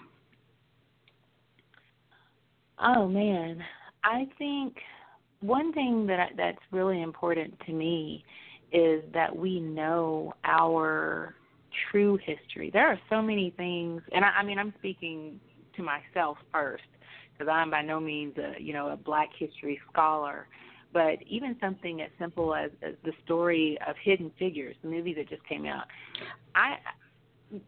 Oh 2.82 3.08
man, 3.08 3.62
I 4.04 4.28
think 4.38 4.78
one 5.42 5.74
thing 5.74 6.08
that 6.08 6.20
I, 6.20 6.30
that's 6.36 6.60
really 6.72 7.02
important 7.02 7.54
to 7.66 7.74
me 7.74 8.24
is 8.72 9.04
that 9.14 9.36
we 9.36 9.60
know 9.60 10.34
our 10.44 11.36
true 11.92 12.18
history. 12.24 12.70
There 12.72 12.88
are 12.88 13.00
so 13.10 13.22
many 13.22 13.54
things, 13.58 14.02
and 14.14 14.24
I, 14.24 14.30
I 14.30 14.44
mean, 14.44 14.60
I'm 14.60 14.74
speaking 14.80 15.40
to 15.76 15.84
myself 15.84 16.38
first 16.52 16.84
because 17.40 17.52
I'm 17.52 17.72
by 17.72 17.82
no 17.82 18.00
means 18.00 18.36
a 18.38 18.62
you 18.62 18.74
know 18.74 18.90
a 18.90 18.98
Black 18.98 19.30
history 19.38 19.80
scholar, 19.92 20.48
but 20.94 21.22
even 21.28 21.56
something 21.62 22.02
as 22.02 22.10
simple 22.20 22.54
as, 22.54 22.72
as 22.82 22.96
the 23.04 23.14
story 23.24 23.78
of 23.88 23.96
Hidden 24.04 24.32
Figures, 24.38 24.76
the 24.84 24.90
movie 24.90 25.14
that 25.14 25.30
just 25.30 25.46
came 25.48 25.66
out, 25.66 25.86
I 26.56 26.78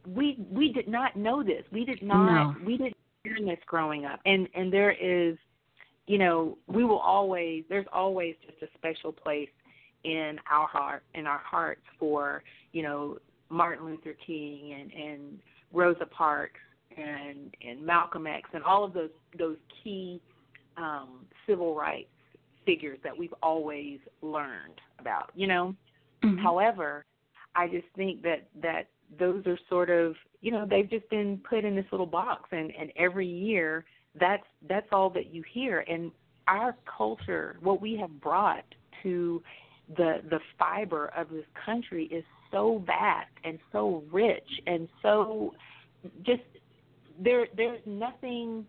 we 0.06 0.38
we 0.52 0.74
did 0.74 0.88
not 0.88 1.16
know 1.16 1.44
this. 1.44 1.64
We 1.72 1.86
did 1.86 2.04
not 2.04 2.54
no. 2.60 2.66
we 2.66 2.78
didn't 2.78 2.98
learn 3.26 3.46
this 3.46 3.60
growing 3.66 4.06
up, 4.06 4.20
and 4.26 4.48
and 4.54 4.72
there 4.72 4.92
is 4.92 5.38
you 6.08 6.18
know, 6.18 6.58
we 6.68 6.84
will 6.84 7.00
always 7.00 7.64
there's 7.70 7.86
always 7.94 8.36
just 8.46 8.62
a 8.62 8.78
special 8.78 9.12
place 9.12 9.50
in 10.04 10.38
our 10.50 10.68
heart 10.68 11.04
in 11.14 11.26
our 11.26 11.40
hearts 11.40 11.84
for, 12.00 12.44
you 12.74 12.84
know, 12.84 13.18
Martin 13.50 13.86
Luther 13.86 14.16
King 14.26 14.74
and, 14.80 14.92
and 14.94 15.40
Rosa 15.72 16.06
Parks 16.06 16.60
and 16.98 17.56
and 17.68 17.86
Malcolm 17.86 18.28
X 18.28 18.50
and 18.54 18.64
all 18.64 18.84
of 18.84 18.94
those 18.94 19.10
those 19.38 19.58
key 19.84 20.22
um, 20.78 21.26
civil 21.48 21.76
rights 21.76 22.10
figures 22.66 23.00
that 23.04 23.18
we've 23.18 23.34
always 23.42 24.00
learned 24.22 24.80
about, 25.00 25.32
you 25.36 25.48
know. 25.48 25.76
Mm-hmm. 26.24 26.38
However, 26.38 27.06
I 27.56 27.68
just 27.68 27.88
think 27.96 28.22
that 28.24 28.48
that 28.62 28.88
those 29.20 29.46
are 29.46 29.58
sort 29.70 29.90
of 29.90 30.16
you 30.42 30.52
know 30.52 30.66
they've 30.70 30.90
just 30.90 31.10
been 31.10 31.40
put 31.50 31.66
in 31.66 31.76
this 31.76 31.86
little 31.92 32.06
box 32.06 32.50
and 32.52 32.72
and 32.80 32.92
every 32.96 33.28
year 33.28 33.86
that's 34.20 34.44
that's 34.70 34.88
all 34.92 35.10
that 35.10 35.34
you 35.34 35.44
hear 35.52 35.84
and 35.88 36.12
our 36.48 36.76
culture 36.98 37.58
what 37.62 37.82
we 37.82 37.96
have 37.98 38.22
brought 38.22 38.64
to 39.04 39.42
the 39.98 40.22
the 40.30 40.40
fiber 40.58 41.12
of 41.18 41.30
this 41.30 41.46
country 41.66 42.06
is 42.06 42.24
so 42.52 42.82
vast 42.86 43.32
and 43.44 43.60
so 43.72 44.04
rich 44.12 44.48
and 44.68 44.88
so 45.02 45.54
just 46.26 46.42
there 47.24 47.48
there's 47.56 47.82
nothing 47.86 48.66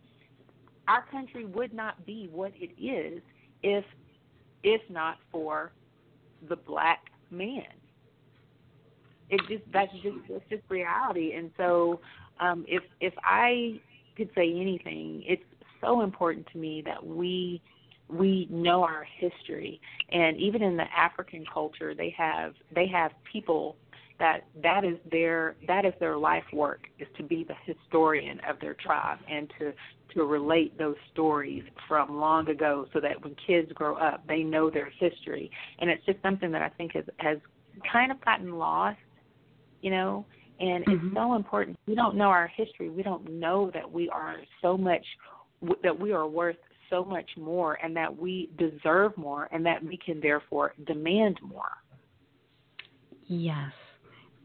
our 0.89 1.05
country 1.11 1.45
would 1.47 1.73
not 1.73 2.05
be 2.07 2.29
what 2.33 2.53
it 2.57 2.71
is 2.81 3.23
if 3.63 3.85
if 4.63 4.81
not 4.91 5.17
for 5.31 5.73
the 6.49 6.57
black 6.57 7.07
man. 7.31 7.63
It 9.31 9.41
just 9.49 9.63
that's 9.73 9.93
just 10.03 10.17
that's 10.29 10.45
just 10.51 10.63
reality. 10.69 11.33
And 11.35 11.51
so 11.57 12.01
um 12.41 12.65
if 12.69 12.83
if 13.01 13.15
i 13.25 13.81
could 14.17 14.29
say 14.35 14.51
anything, 14.51 15.23
it's 15.27 15.43
so 15.81 16.03
important 16.03 16.47
to 16.53 16.59
me 16.59 16.83
that 16.85 17.05
we 17.05 17.63
we 18.09 18.47
know 18.51 18.83
our 18.83 19.07
history. 19.19 19.81
And 20.11 20.37
even 20.37 20.63
in 20.63 20.77
the 20.77 20.85
African 20.97 21.45
culture 21.53 21.95
they 21.95 22.15
have 22.17 22.55
they 22.75 22.87
have 22.89 23.13
people 23.31 23.77
that 24.23 24.45
that 24.63 24.85
is 24.85 24.97
their 25.11 25.57
that 25.67 25.85
is 25.85 25.93
their 25.99 26.17
life 26.17 26.45
work 26.53 26.83
is 27.01 27.09
to 27.17 27.25
be 27.25 27.45
the 27.45 27.55
historian 27.67 28.41
of 28.49 28.59
their 28.61 28.75
tribe 28.75 29.19
and 29.29 29.53
to 29.59 29.73
to 30.15 30.25
relate 30.25 30.79
those 30.79 30.95
stories 31.13 31.65
from 31.89 32.21
long 32.21 32.49
ago 32.49 32.87
so 32.93 33.01
that 33.01 33.21
when 33.23 33.35
kids 33.45 33.71
grow 33.73 33.97
up 33.97 34.25
they 34.29 34.45
know 34.45 34.71
their 34.71 34.91
history 34.99 35.51
and 35.81 35.91
it's 35.91 36.05
just 36.07 36.23
something 36.23 36.53
that 36.53 36.63
I 36.63 36.69
think 36.69 36.93
has 36.95 37.05
has 37.17 37.39
kind 37.93 38.13
of 38.13 38.25
gotten 38.25 38.53
lost 38.53 38.99
you 39.81 39.91
know 39.91 40.25
and 40.61 40.85
mm-hmm. 40.85 41.07
it's 41.07 41.17
so 41.17 41.35
important. 41.35 41.77
We 41.87 41.97
don't 41.97 42.15
know 42.15 42.29
our 42.29 42.47
history. 42.47 42.89
We 42.89 43.03
don't 43.03 43.29
know 43.33 43.73
that 43.75 43.91
we 43.91 44.09
are 44.11 44.37
so 44.61 44.77
much 44.77 45.05
that 45.83 45.99
we 45.99 46.13
are 46.13 46.29
worth 46.29 46.57
so 46.89 47.05
much 47.05 47.29
more 47.37 47.79
and 47.83 47.97
that 47.97 48.17
we 48.17 48.51
deserve 48.59 49.17
more 49.17 49.49
and 49.51 49.67
that 49.67 49.83
we 49.83 49.97
can 49.97 50.21
therefore 50.21 50.75
demand 50.87 51.39
more. 51.43 51.71
Yes. 53.27 53.73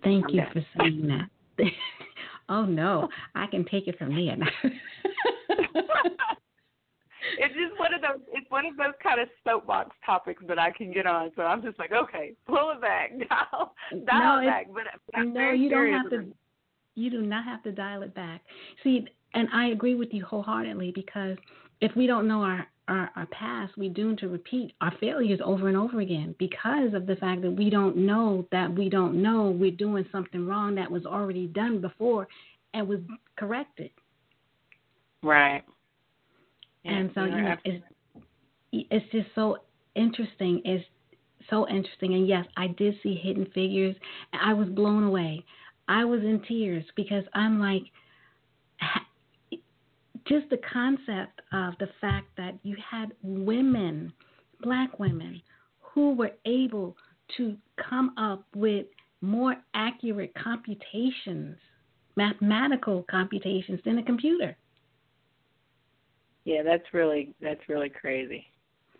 Thank 0.03 0.25
you 0.31 0.43
for 0.53 0.65
saying 0.77 1.07
that. 1.07 1.65
oh 2.49 2.65
no, 2.65 3.09
I 3.35 3.47
can 3.47 3.65
take 3.65 3.87
it 3.87 3.97
from 3.97 4.15
there 4.15 4.37
it's 7.39 7.53
just 7.53 7.79
one 7.79 7.93
of 7.93 8.01
those 8.01 8.21
it's 8.31 8.49
one 8.49 8.65
of 8.65 8.77
those 8.77 8.93
kind 9.01 9.19
of 9.19 9.27
soapbox 9.43 9.95
topics 10.05 10.43
that 10.47 10.59
I 10.59 10.71
can 10.71 10.91
get 10.91 11.05
on. 11.05 11.31
So 11.35 11.43
I'm 11.43 11.61
just 11.61 11.77
like, 11.79 11.91
okay, 11.91 12.33
pull 12.47 12.71
it 12.71 12.81
back, 12.81 13.11
dial, 13.29 13.73
dial 14.05 14.41
no, 14.41 14.41
it 14.41 14.45
back. 14.45 14.67
But, 14.73 14.83
but 15.13 15.23
no, 15.23 15.51
you 15.51 15.69
don't 15.69 15.91
have 15.91 16.09
to. 16.11 16.33
You 16.95 17.11
do 17.11 17.21
not 17.21 17.45
have 17.45 17.61
to 17.63 17.71
dial 17.71 18.01
it 18.01 18.15
back. 18.15 18.41
See, 18.83 19.05
and 19.33 19.47
I 19.53 19.67
agree 19.67 19.93
with 19.93 20.09
you 20.11 20.25
wholeheartedly 20.25 20.93
because 20.95 21.37
if 21.79 21.95
we 21.95 22.07
don't 22.07 22.27
know 22.27 22.41
our 22.41 22.67
our, 22.87 23.11
our 23.15 23.25
past, 23.27 23.77
we 23.77 23.89
doomed 23.89 24.19
to 24.19 24.29
repeat 24.29 24.73
our 24.81 24.93
failures 24.99 25.39
over 25.43 25.67
and 25.67 25.77
over 25.77 25.99
again 25.99 26.35
because 26.39 26.93
of 26.93 27.05
the 27.05 27.15
fact 27.17 27.41
that 27.41 27.51
we 27.51 27.69
don't 27.69 27.97
know 27.97 28.45
that 28.51 28.73
we 28.73 28.89
don't 28.89 29.21
know 29.21 29.49
we're 29.49 29.71
doing 29.71 30.05
something 30.11 30.45
wrong 30.47 30.75
that 30.75 30.89
was 30.89 31.05
already 31.05 31.47
done 31.47 31.81
before 31.81 32.27
and 32.73 32.87
was 32.87 32.99
corrected. 33.37 33.91
Right. 35.23 35.63
and 36.85 37.11
so 37.13 37.25
you 37.25 37.41
know, 37.41 37.55
it's 37.65 37.83
it's 38.71 39.11
just 39.11 39.27
so 39.35 39.57
interesting. 39.95 40.61
It's 40.63 40.85
so 41.49 41.67
interesting, 41.67 42.13
and 42.13 42.27
yes, 42.27 42.45
I 42.55 42.67
did 42.67 42.95
see 43.03 43.15
Hidden 43.15 43.47
Figures, 43.53 43.95
and 44.33 44.41
I 44.43 44.53
was 44.53 44.69
blown 44.69 45.03
away. 45.03 45.43
I 45.87 46.05
was 46.05 46.21
in 46.21 46.41
tears 46.47 46.83
because 46.95 47.23
I'm 47.33 47.59
like, 47.59 47.83
just 50.27 50.49
the 50.49 50.59
concept 50.71 51.41
of 51.51 51.73
the 51.79 51.89
fact 52.01 52.27
that 52.37 52.57
you 52.63 52.75
had 52.77 53.13
women, 53.21 54.11
black 54.61 54.99
women, 54.99 55.41
who 55.81 56.13
were 56.13 56.31
able 56.45 56.95
to 57.37 57.57
come 57.89 58.13
up 58.17 58.43
with 58.55 58.85
more 59.21 59.55
accurate 59.73 60.33
computations, 60.35 61.57
mathematical 62.15 63.05
computations 63.09 63.79
than 63.85 63.97
a 63.97 64.03
computer. 64.03 64.55
Yeah, 66.45 66.63
that's 66.63 66.93
really 66.93 67.33
that's 67.41 67.59
really 67.67 67.89
crazy. 67.89 68.45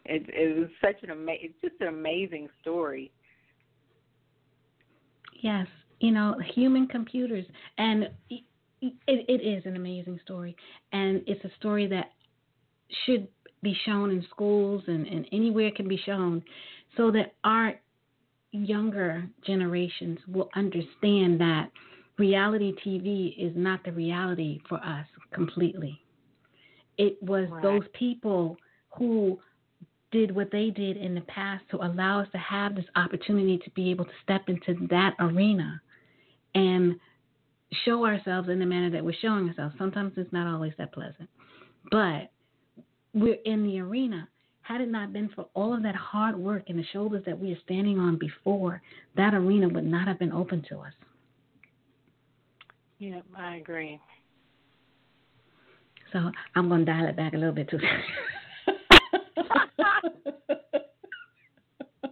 It, 0.06 0.26
it 0.28 0.58
was 0.58 0.70
such 0.82 1.02
an 1.04 1.12
ama- 1.12 1.40
it's 1.40 1.60
just 1.62 1.76
an 1.80 1.88
amazing 1.88 2.50
story. 2.62 3.12
Yes, 5.42 5.68
you 6.00 6.12
know, 6.12 6.36
human 6.54 6.88
computers, 6.88 7.46
and 7.78 8.10
it, 8.82 8.94
it 9.08 9.42
is 9.42 9.66
an 9.66 9.76
amazing 9.76 10.20
story, 10.24 10.56
and 10.92 11.22
it's 11.28 11.44
a 11.44 11.52
story 11.60 11.88
that 11.88 12.12
should 13.06 13.28
be 13.64 13.76
shown 13.86 14.12
in 14.12 14.26
schools 14.30 14.84
and, 14.88 15.08
and 15.08 15.26
anywhere 15.32 15.68
it 15.68 15.76
can 15.76 15.88
be 15.88 16.00
shown, 16.06 16.44
so 16.96 17.12
that 17.12 17.34
our 17.44 17.74
younger 18.52 19.28
generations 19.46 20.20
will 20.28 20.50
understand 20.56 21.40
that 21.40 21.70
reality 22.18 22.74
TV 22.86 23.36
is 23.38 23.54
not 23.56 23.84
the 23.84 23.92
reality 23.92 24.60
for 24.68 24.78
us 24.78 25.06
completely. 25.34 26.00
It 26.98 27.22
was 27.22 27.48
right. 27.52 27.62
those 27.62 27.84
people 27.94 28.58
who 28.98 29.40
did 30.12 30.34
what 30.34 30.50
they 30.52 30.70
did 30.70 30.98
in 30.98 31.14
the 31.14 31.22
past 31.22 31.64
to 31.70 31.78
allow 31.78 32.22
us 32.22 32.28
to 32.32 32.38
have 32.38 32.76
this 32.76 32.86
opportunity 32.96 33.58
to 33.58 33.70
be 33.72 33.92
able 33.92 34.06
to 34.06 34.12
step 34.24 34.44
into 34.48 34.88
that 34.88 35.14
arena 35.20 35.82
and 36.56 36.96
show 37.86 38.06
ourselves 38.06 38.50
in 38.50 38.60
the 38.60 38.66
manner 38.66 38.90
that 38.92 39.04
we're 39.04 39.16
showing 39.22 39.48
ourselves. 39.48 39.76
Sometimes 39.78 40.14
it's 40.18 40.32
not 40.32 40.52
always 40.52 40.74
that 40.78 40.94
pleasant, 40.94 41.30
but 41.92 42.32
we're 43.14 43.38
in 43.46 43.64
the 43.64 43.80
arena. 43.80 44.28
Had 44.62 44.82
it 44.82 44.90
not 44.90 45.14
been 45.14 45.30
for 45.34 45.48
all 45.54 45.74
of 45.74 45.84
that 45.84 45.96
hard 45.96 46.36
work 46.36 46.64
and 46.68 46.78
the 46.78 46.84
shoulders 46.92 47.24
that 47.26 47.40
we 47.40 47.54
are 47.54 47.60
standing 47.64 48.00
on 48.00 48.18
before, 48.18 48.82
that 49.16 49.34
arena 49.34 49.70
would 49.70 49.86
not 49.86 50.08
have 50.08 50.20
been 50.20 50.34
open 50.34 50.66
to 50.70 50.80
us. 50.80 50.94
Yeah, 53.00 53.22
I 53.38 53.56
agree. 53.56 54.00
So 56.12 56.32
I'm 56.56 56.70
going 56.70 56.86
to 56.86 56.92
dial 56.92 57.08
it 57.08 57.16
back 57.16 57.34
a 57.34 57.38
little 57.38 57.54
bit 57.54 57.70
too. 57.70 57.78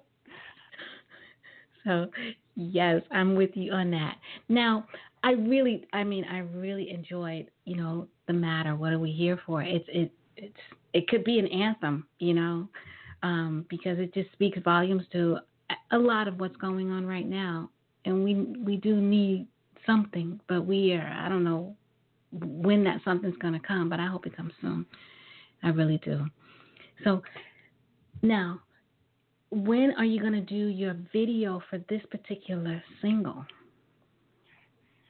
so 1.86 2.08
yes, 2.56 3.02
I'm 3.12 3.36
with 3.36 3.52
you 3.56 3.72
on 3.72 3.92
that. 3.92 4.18
Now, 4.50 4.86
I 5.26 5.32
really, 5.32 5.88
I 5.92 6.04
mean, 6.04 6.24
I 6.24 6.40
really 6.56 6.92
enjoyed, 6.92 7.50
you 7.66 7.76
know, 7.76 8.08
the 8.28 8.34
matter. 8.34 8.76
What 8.76 8.94
are 8.94 9.00
we 9.00 9.12
here 9.12 9.40
for? 9.44 9.64
It's 9.64 9.86
it 9.88 10.12
it's 10.38 10.54
it 10.94 11.08
could 11.08 11.24
be 11.24 11.40
an 11.40 11.48
anthem, 11.48 12.06
you 12.20 12.36
know, 12.36 12.70
um, 13.24 13.66
because 13.68 13.98
it 13.98 14.14
just 14.14 14.32
speaks 14.34 14.60
volumes 14.64 15.02
to 15.14 15.40
a 15.92 15.98
lot 15.98 16.28
of 16.28 16.40
what's 16.40 16.56
going 16.58 16.92
on 16.92 17.08
right 17.08 17.28
now, 17.28 17.72
and 18.06 18.24
we 18.24 18.36
we 18.64 18.78
do 18.78 18.96
need 19.02 19.48
something, 19.88 20.40
but 20.48 20.64
we 20.64 20.94
are 20.94 21.08
I 21.08 21.28
don't 21.28 21.44
know 21.44 21.76
when 22.32 22.84
that 22.84 23.02
something's 23.04 23.38
going 23.38 23.54
to 23.54 23.68
come, 23.68 23.90
but 23.90 24.00
I 24.00 24.06
hope 24.06 24.28
it 24.28 24.38
comes 24.38 24.54
soon. 24.62 24.86
I 25.64 25.70
really 25.70 26.00
do. 26.06 26.28
So 27.04 27.24
now, 28.22 28.62
when 29.50 29.92
are 29.98 30.06
you 30.06 30.20
going 30.22 30.34
to 30.34 30.42
do 30.42 30.68
your 30.68 30.96
video 31.12 31.64
for 31.68 31.80
this 31.90 32.02
particular 32.12 32.84
single? 33.02 33.44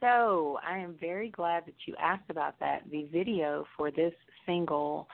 So, 0.00 0.58
I 0.66 0.78
am 0.78 0.96
very 1.00 1.30
glad 1.30 1.64
that 1.66 1.74
you 1.86 1.94
asked 1.98 2.28
about 2.30 2.58
that. 2.60 2.82
The 2.90 3.08
video 3.12 3.64
for 3.76 3.90
this 3.90 4.12
single 4.44 5.08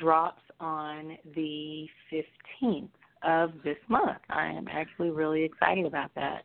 drops 0.00 0.42
on 0.60 1.16
the 1.34 1.86
15th 2.12 2.88
of 3.22 3.52
this 3.64 3.76
month. 3.88 4.18
I 4.30 4.46
am 4.46 4.66
actually 4.68 5.10
really 5.10 5.42
excited 5.42 5.86
about 5.86 6.10
that. 6.14 6.42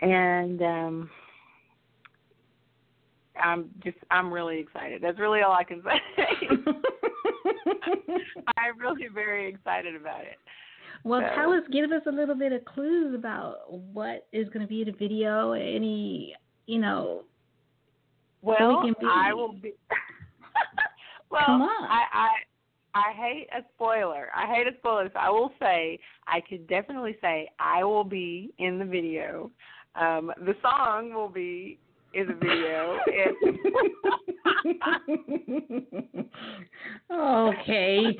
And 0.00 0.62
um 0.62 1.10
I'm 3.42 3.70
just 3.82 3.96
I'm 4.10 4.32
really 4.32 4.58
excited. 4.58 5.02
That's 5.02 5.18
really 5.18 5.42
all 5.42 5.52
I 5.52 5.64
can 5.64 5.82
say. 5.82 6.00
I'm 8.56 8.78
really 8.78 9.08
very 9.12 9.48
excited 9.48 9.96
about 9.96 10.22
it. 10.22 10.36
Well, 11.04 11.20
so. 11.20 11.34
tell 11.34 11.52
us, 11.52 11.62
give 11.72 11.90
us 11.90 12.02
a 12.06 12.12
little 12.12 12.34
bit 12.36 12.52
of 12.52 12.64
clues 12.64 13.14
about 13.14 13.72
what 13.72 14.26
is 14.32 14.48
going 14.48 14.60
to 14.60 14.68
be 14.68 14.82
in 14.82 14.86
the 14.86 14.92
video. 14.92 15.52
Any, 15.52 16.34
you 16.66 16.78
know. 16.78 17.22
Well, 18.42 18.82
so 18.82 18.84
we 18.84 18.94
I 19.08 19.32
will 19.32 19.52
be. 19.52 19.72
well, 21.30 21.42
Come 21.46 21.62
on. 21.62 21.84
I, 21.84 22.04
I 22.12 22.28
I 22.94 23.12
hate 23.14 23.48
a 23.56 23.62
spoiler. 23.74 24.28
I 24.34 24.52
hate 24.52 24.66
a 24.66 24.76
spoiler. 24.78 25.08
So 25.12 25.18
I 25.18 25.30
will 25.30 25.52
say 25.60 25.98
I 26.26 26.40
could 26.40 26.66
definitely 26.66 27.16
say 27.20 27.48
I 27.58 27.84
will 27.84 28.04
be 28.04 28.52
in 28.58 28.78
the 28.78 28.84
video. 28.84 29.50
Um, 29.94 30.32
the 30.44 30.54
song 30.62 31.12
will 31.14 31.28
be 31.28 31.78
in 32.14 32.26
the 32.26 32.34
video. 32.34 32.98
okay. 37.50 38.18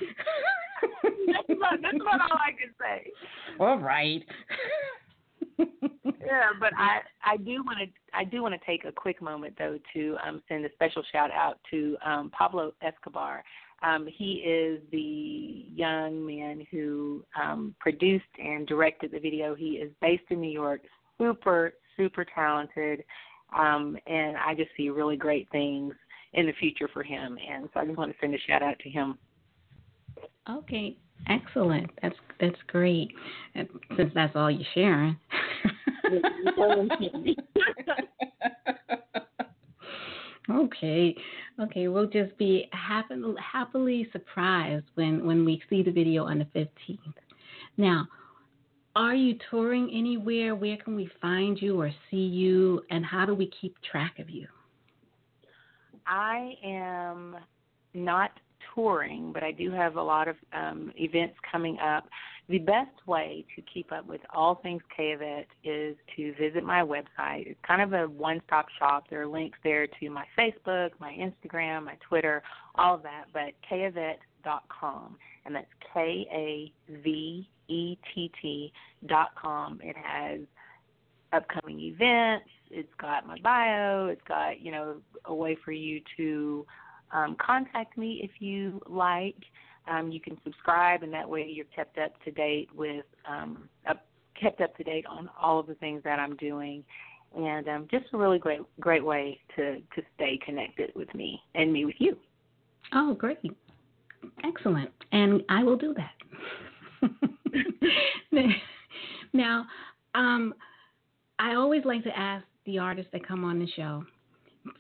that's, 1.03 1.51
about, 1.51 1.83
that's 1.83 1.97
about 1.97 2.21
all 2.21 2.39
I 2.39 2.53
can 2.59 2.73
say. 2.81 3.11
All 3.61 3.79
right. 3.79 4.23
Yeah, 5.59 6.51
but 6.61 6.73
I 6.79 7.01
I 7.25 7.37
do 7.37 7.63
want 7.65 7.79
to 7.81 7.87
I 8.17 8.25
do 8.25 8.43
want 8.43 8.55
to 8.55 8.67
take 8.67 8.85
a 8.85 8.93
quick 8.93 9.21
moment 9.21 9.55
though 9.59 9.79
to 9.95 10.17
um, 10.27 10.43
send 10.49 10.65
a 10.65 10.73
special 10.73 11.03
shout 11.13 11.31
out 11.31 11.59
to 11.71 11.97
um, 12.05 12.31
Pablo 12.31 12.73
Escobar. 12.83 13.45
Um, 13.83 14.07
he 14.07 14.35
is 14.35 14.81
the 14.93 15.67
young 15.75 16.25
man 16.25 16.65
who 16.71 17.25
um, 17.41 17.75
produced 17.81 18.25
and 18.39 18.67
directed 18.67 19.11
the 19.11 19.19
video. 19.19 19.55
He 19.55 19.73
is 19.73 19.91
based 20.01 20.23
in 20.31 20.41
New 20.41 20.53
York, 20.53 20.83
super 21.19 21.75
super 21.97 22.25
talented, 22.25 23.05
um, 23.57 23.97
and 24.07 24.37
I 24.37 24.55
just 24.55 24.71
see 24.77 24.89
really 24.89 25.17
great 25.17 25.49
things 25.51 25.95
in 26.35 26.47
the 26.47 26.53
future 26.55 26.89
for 26.93 27.03
him. 27.03 27.39
And 27.51 27.69
so 27.75 27.81
I 27.81 27.85
just 27.85 27.99
want 27.99 28.11
to 28.13 28.19
send 28.21 28.35
a 28.35 28.39
shout 28.47 28.63
out 28.63 28.79
to 28.81 28.89
him. 28.89 29.19
Okay, 30.49 30.97
excellent. 31.29 31.91
That's 32.01 32.17
that's 32.41 32.59
great. 32.67 33.13
Since 33.55 34.13
that's 34.15 34.35
all 34.35 34.51
you're 34.51 34.63
sharing. 34.75 35.17
okay, 40.51 41.15
okay. 41.61 41.89
We'll 41.89 42.07
just 42.07 42.37
be 42.39 42.69
happy, 42.73 43.15
happily 43.41 44.09
surprised 44.13 44.87
when 44.95 45.25
when 45.27 45.45
we 45.45 45.63
see 45.71 45.83
the 45.83 45.93
video 45.93 46.25
on 46.25 46.39
the 46.39 46.47
fifteenth. 46.47 47.17
Now, 47.77 48.07
are 48.95 49.15
you 49.15 49.39
touring 49.51 49.91
anywhere? 49.93 50.55
Where 50.55 50.77
can 50.77 50.95
we 50.95 51.09
find 51.21 51.61
you 51.61 51.81
or 51.81 51.91
see 52.11 52.17
you? 52.17 52.83
And 52.91 53.05
how 53.05 53.25
do 53.25 53.35
we 53.35 53.51
keep 53.61 53.75
track 53.91 54.19
of 54.19 54.29
you? 54.29 54.47
I 56.07 56.55
am 56.65 57.37
not 57.95 58.31
touring, 58.75 59.33
but 59.33 59.43
I 59.43 59.53
do 59.53 59.71
have 59.71 59.97
a 59.97 60.03
lot 60.03 60.29
of 60.29 60.37
um, 60.53 60.93
events 60.97 61.35
coming 61.51 61.79
up. 61.79 62.05
The 62.49 62.59
best 62.59 63.07
way 63.07 63.45
to 63.55 63.63
keep 63.63 63.93
up 63.93 64.07
with 64.07 64.21
all 64.35 64.57
things 64.57 64.83
K. 64.95 65.15
Avett 65.17 65.47
is 65.65 65.97
to 66.17 66.35
visit 66.35 66.65
my 66.65 66.81
website. 66.81 67.47
It's 67.47 67.61
kind 67.67 67.81
of 67.81 67.93
a 67.93 68.09
one-stop 68.09 68.67
shop. 68.79 69.05
There 69.09 69.23
are 69.23 69.27
links 69.27 69.59
there 69.63 69.87
to 69.87 70.11
my 70.11 70.25
Facebook, 70.39 70.91
my 70.99 71.13
Instagram, 71.13 71.85
my 71.85 71.97
Twitter, 72.07 72.43
all 72.75 72.97
of 72.97 73.03
that. 73.05 73.27
But 73.33 73.53
kavett.com, 73.71 75.17
and 75.47 75.55
that's 75.55 75.67
K 75.95 76.27
A 76.33 76.73
V 77.03 77.49
E 77.69 77.99
T 78.15 78.31
T 78.41 78.73
dot 79.07 79.31
com. 79.41 79.81
It 79.83 79.97
has 79.97 80.41
upcoming 81.33 81.81
events. 81.81 82.51
It's 82.71 82.93
got 83.01 83.27
my 83.27 83.39
bio. 83.43 84.07
It's 84.07 84.23
got 84.27 84.61
you 84.61 84.73
know 84.73 84.97
a 85.27 85.35
way 85.35 85.57
for 85.65 85.73
you 85.73 86.01
to 86.17 86.67
um, 87.13 87.37
contact 87.45 87.97
me 87.97 88.21
if 88.23 88.31
you 88.41 88.81
like. 88.89 89.37
Um, 89.91 90.13
you 90.13 90.21
can 90.21 90.39
subscribe, 90.45 91.03
and 91.03 91.13
that 91.13 91.29
way 91.29 91.49
you're 91.53 91.67
kept 91.75 91.99
up 91.99 92.13
to 92.25 92.31
date 92.31 92.69
with 92.75 93.05
um, 93.29 93.69
up, 93.89 94.07
kept 94.41 94.61
up 94.61 94.77
to 94.77 94.85
date 94.85 95.05
on 95.07 95.29
all 95.41 95.59
of 95.59 95.67
the 95.67 95.75
things 95.75 96.03
that 96.05 96.19
I'm 96.19 96.37
doing, 96.37 96.85
and 97.37 97.69
um, 97.69 97.89
just 97.91 98.07
a 98.13 98.17
really 98.17 98.39
great 98.39 98.61
great 98.79 99.05
way 99.05 99.41
to 99.57 99.77
to 99.77 100.03
stay 100.15 100.39
connected 100.45 100.93
with 100.95 101.13
me 101.15 101.41
and 101.55 101.73
me 101.73 101.85
with 101.85 101.97
you. 101.99 102.17
Oh, 102.95 103.15
great, 103.15 103.39
excellent, 104.45 104.91
and 105.11 105.43
I 105.49 105.65
will 105.65 105.77
do 105.77 105.95
that. 105.95 107.11
now, 109.33 109.67
um, 110.15 110.55
I 111.41 111.55
always 111.55 111.85
like 111.85 112.05
to 112.05 112.17
ask 112.17 112.45
the 112.67 112.79
artists 112.79 113.11
that 113.13 113.27
come 113.27 113.45
on 113.45 113.59
the 113.59 113.67
show 113.75 114.05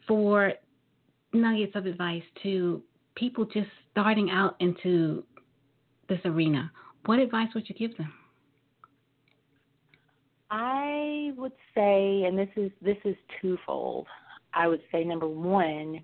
for 0.06 0.52
nuggets 1.32 1.72
of 1.74 1.86
advice 1.86 2.22
to 2.42 2.82
people 3.14 3.44
just 3.44 3.68
starting 3.90 4.30
out 4.30 4.56
into 4.60 5.24
this 6.08 6.20
arena. 6.24 6.70
What 7.06 7.18
advice 7.18 7.48
would 7.54 7.68
you 7.68 7.74
give 7.74 7.96
them? 7.96 8.12
I 10.50 11.32
would 11.36 11.52
say, 11.74 12.24
and 12.24 12.38
this 12.38 12.48
is 12.56 12.70
this 12.82 12.98
is 13.04 13.16
twofold. 13.40 14.06
I 14.52 14.68
would 14.68 14.82
say 14.92 15.02
number 15.02 15.26
one, 15.26 16.00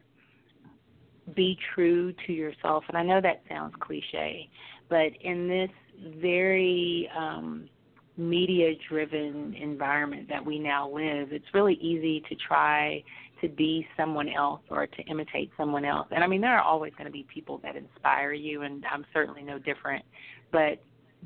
be 1.34 1.58
true 1.74 2.14
to 2.26 2.32
yourself. 2.32 2.84
And 2.88 2.96
I 2.96 3.02
know 3.02 3.20
that 3.20 3.42
sounds 3.48 3.74
cliche, 3.80 4.48
but 4.88 5.08
in 5.20 5.48
this 5.48 5.70
very 6.20 7.10
um, 7.16 7.68
media 8.16 8.72
driven 8.88 9.54
environment 9.54 10.28
that 10.30 10.44
we 10.44 10.58
now 10.58 10.88
live, 10.90 11.32
it's 11.32 11.46
really 11.52 11.74
easy 11.74 12.22
to 12.28 12.34
try 12.36 13.02
to 13.40 13.48
be 13.48 13.86
someone 13.96 14.28
else 14.28 14.60
or 14.70 14.86
to 14.86 15.02
imitate 15.04 15.50
someone 15.56 15.84
else. 15.84 16.08
And 16.10 16.24
I 16.24 16.26
mean, 16.26 16.40
there 16.40 16.56
are 16.56 16.62
always 16.62 16.92
going 16.94 17.06
to 17.06 17.12
be 17.12 17.26
people 17.32 17.58
that 17.62 17.76
inspire 17.76 18.32
you, 18.32 18.62
and 18.62 18.84
I'm 18.90 19.04
certainly 19.12 19.42
no 19.42 19.58
different. 19.58 20.04
But 20.50 20.82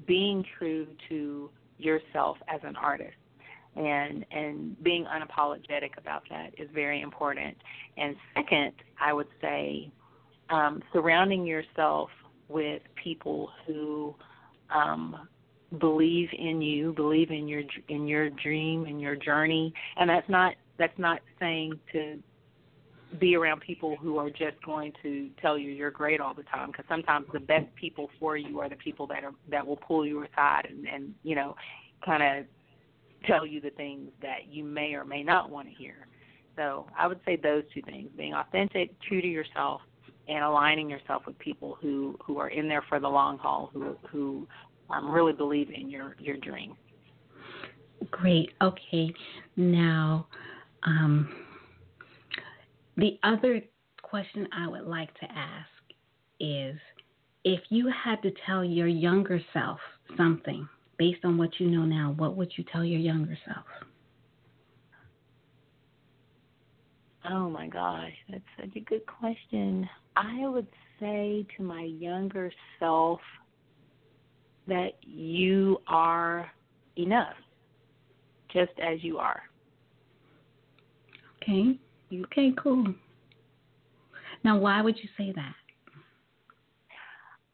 being 0.07 0.45
true 0.59 0.87
to 1.09 1.51
yourself 1.79 2.37
as 2.49 2.61
an 2.65 2.77
artist 2.77 3.15
and 3.77 4.25
and 4.31 4.83
being 4.83 5.07
unapologetic 5.07 5.97
about 5.97 6.23
that 6.31 6.51
is 6.59 6.69
very 6.75 7.01
important. 7.01 7.57
And 7.97 8.17
second, 8.35 8.73
I 9.01 9.13
would 9.13 9.29
say 9.41 9.91
um, 10.51 10.83
surrounding 10.93 11.47
yourself 11.47 12.11
with 12.49 12.83
people 13.03 13.51
who 13.67 14.15
um, 14.75 15.29
believe 15.79 16.29
in 16.37 16.61
you, 16.61 16.93
believe 16.93 17.31
in 17.31 17.49
your 17.49 17.63
in 17.89 18.07
your 18.07 18.31
dream 18.31 18.85
and 18.85 19.01
your 19.01 19.17
journey. 19.17 19.73
And 19.97 20.09
that's 20.09 20.29
not 20.29 20.55
that's 20.83 20.99
not 20.99 21.21
saying 21.39 21.79
to 21.93 22.19
be 23.21 23.37
around 23.37 23.61
people 23.61 23.97
who 24.01 24.19
are 24.19 24.31
just 24.31 24.61
going 24.65 24.93
to 25.01 25.31
tell 25.41 25.57
you 25.57 25.71
you're 25.71 25.93
great 25.93 26.21
all 26.21 26.35
the 26.35 26.43
time 26.45 26.73
because 26.73 26.85
sometimes 26.89 27.27
the 27.33 27.39
best 27.39 27.73
people 27.77 28.11
for 28.19 28.37
you 28.37 28.59
are 28.59 28.69
the 28.69 28.77
people 28.77 29.07
that 29.07 29.23
are 29.23 29.33
that 29.49 29.65
will 29.65 29.77
pull 29.77 30.05
you 30.05 30.25
aside 30.25 30.67
and 30.69 30.89
and 30.89 31.15
you 31.23 31.37
know 31.37 31.55
kind 32.05 32.23
of 32.23 32.47
tell 33.27 33.47
you 33.47 33.61
the 33.61 33.71
things 33.71 34.11
that 34.21 34.49
you 34.51 34.65
may 34.65 34.95
or 34.95 35.05
may 35.05 35.23
not 35.23 35.51
want 35.51 35.69
to 35.69 35.75
hear. 35.75 36.09
So 36.57 36.87
i 36.99 37.07
would 37.07 37.21
say 37.25 37.37
those 37.37 37.63
two 37.73 37.83
things 37.83 38.11
being 38.17 38.35
authentic 38.35 38.91
true 39.03 39.23
to 39.23 39.29
yourself 39.29 39.83
and 40.27 40.43
aligning 40.43 40.91
yourself 40.91 41.23
with 41.27 41.39
people 41.39 41.79
who 41.81 42.19
who 42.25 42.39
are 42.39 42.49
in 42.49 42.67
there 42.69 42.85
for 42.89 42.99
the 42.99 43.09
long 43.09 43.39
haul 43.39 43.71
who 43.73 43.97
who 44.11 44.49
um, 44.91 45.11
really 45.11 45.33
believe 45.33 45.71
in 45.71 45.89
your 45.89 46.17
your 46.19 46.39
dream. 46.39 46.75
Great. 48.11 48.51
Okay. 48.61 49.13
Now 49.57 50.27
um 50.85 51.29
the 52.97 53.19
other 53.23 53.61
question 54.03 54.47
I 54.53 54.69
would 54.69 54.85
like 54.85 55.13
to 55.21 55.27
ask 55.27 55.69
is 56.41 56.77
if 57.45 57.61
you 57.71 57.91
had 58.05 58.23
to 58.23 58.31
tell 58.47 58.65
your 58.65 58.87
younger 58.87 59.41
self 59.53 59.79
something 60.17 60.69
based 60.99 61.25
on 61.25 61.39
what 61.39 61.51
you 61.59 61.69
know 61.69 61.85
now, 61.85 62.15
what 62.17 62.37
would 62.37 62.53
you 62.57 62.65
tell 62.71 62.85
your 62.85 63.01
younger 63.01 63.37
self? 63.47 63.65
Oh 67.31 67.49
my 67.49 67.69
gosh, 67.69 68.13
that's 68.31 68.45
such 68.61 68.77
a 68.77 68.81
good 68.81 69.07
question. 69.07 69.89
I 70.17 70.47
would 70.47 70.67
say 71.01 71.47
to 71.57 71.63
my 71.63 71.83
younger 71.83 72.53
self 72.79 73.21
that 74.67 74.93
you 75.03 75.79
are 75.87 76.51
enough, 76.97 77.35
just 78.53 78.73
as 78.81 79.03
you 79.03 79.19
are. 79.19 79.43
Okay. 81.43 81.79
Okay, 82.13 82.53
cool. 82.63 82.95
Now, 84.45 84.59
why 84.59 84.83
would 84.83 84.97
you 84.99 85.09
say 85.17 85.33
that? 85.33 85.55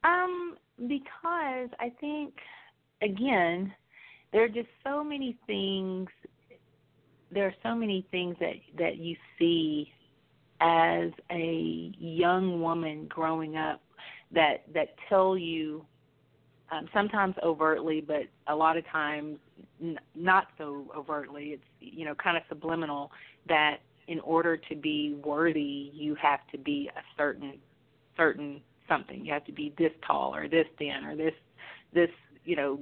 Um, 0.04 0.56
because 0.88 1.68
I 1.78 1.92
think 2.00 2.34
again, 3.02 3.72
there 4.32 4.44
are 4.44 4.48
just 4.48 4.68
so 4.84 5.04
many 5.04 5.36
things. 5.46 6.08
There 7.30 7.46
are 7.46 7.54
so 7.62 7.74
many 7.74 8.06
things 8.10 8.36
that 8.40 8.54
that 8.78 8.96
you 8.96 9.16
see 9.38 9.92
as 10.60 11.10
a 11.30 11.92
young 11.98 12.60
woman 12.60 13.06
growing 13.08 13.56
up 13.56 13.80
that 14.32 14.64
that 14.74 14.88
tell 15.08 15.36
you 15.36 15.84
um, 16.70 16.88
sometimes 16.92 17.34
overtly, 17.42 18.00
but 18.00 18.22
a 18.48 18.54
lot 18.54 18.76
of 18.76 18.86
times 18.88 19.38
n- 19.80 19.98
not 20.14 20.48
so 20.58 20.86
overtly. 20.96 21.48
It's 21.48 21.62
you 21.80 22.04
know 22.04 22.14
kind 22.14 22.36
of 22.36 22.42
subliminal 22.48 23.10
that 23.48 23.78
in 24.06 24.20
order 24.20 24.56
to 24.56 24.74
be 24.74 25.16
worthy, 25.24 25.90
you 25.94 26.14
have 26.20 26.40
to 26.52 26.58
be 26.58 26.90
a 26.96 27.00
certain 27.16 27.54
certain 28.16 28.60
something. 28.88 29.24
You 29.24 29.32
have 29.32 29.44
to 29.44 29.52
be 29.52 29.74
this 29.78 29.92
tall 30.06 30.34
or 30.34 30.48
this 30.48 30.66
thin 30.78 31.04
or 31.04 31.16
this 31.16 31.34
this 31.94 32.10
you 32.44 32.56
know 32.56 32.80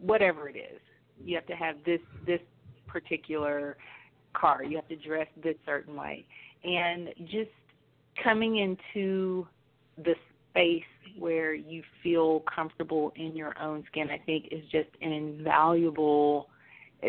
whatever 0.00 0.48
it 0.48 0.56
is. 0.56 0.80
You 1.24 1.34
have 1.36 1.46
to 1.46 1.54
have 1.54 1.76
this 1.84 2.00
this 2.26 2.40
particular 2.86 3.76
car. 4.34 4.62
You 4.62 4.76
have 4.76 4.88
to 4.88 4.96
dress 4.96 5.28
this 5.42 5.56
certain 5.64 5.96
way, 5.96 6.26
and 6.62 7.08
just 7.24 7.50
coming 8.22 8.58
into 8.58 9.46
the 9.96 10.14
space 10.50 10.82
where 11.18 11.54
you 11.54 11.82
feel 12.02 12.42
comfortable 12.52 13.12
in 13.16 13.36
your 13.36 13.58
own 13.60 13.84
skin, 13.90 14.10
I 14.10 14.18
think, 14.18 14.48
is 14.50 14.62
just 14.70 14.88
an 15.00 15.12
invaluable. 15.12 16.48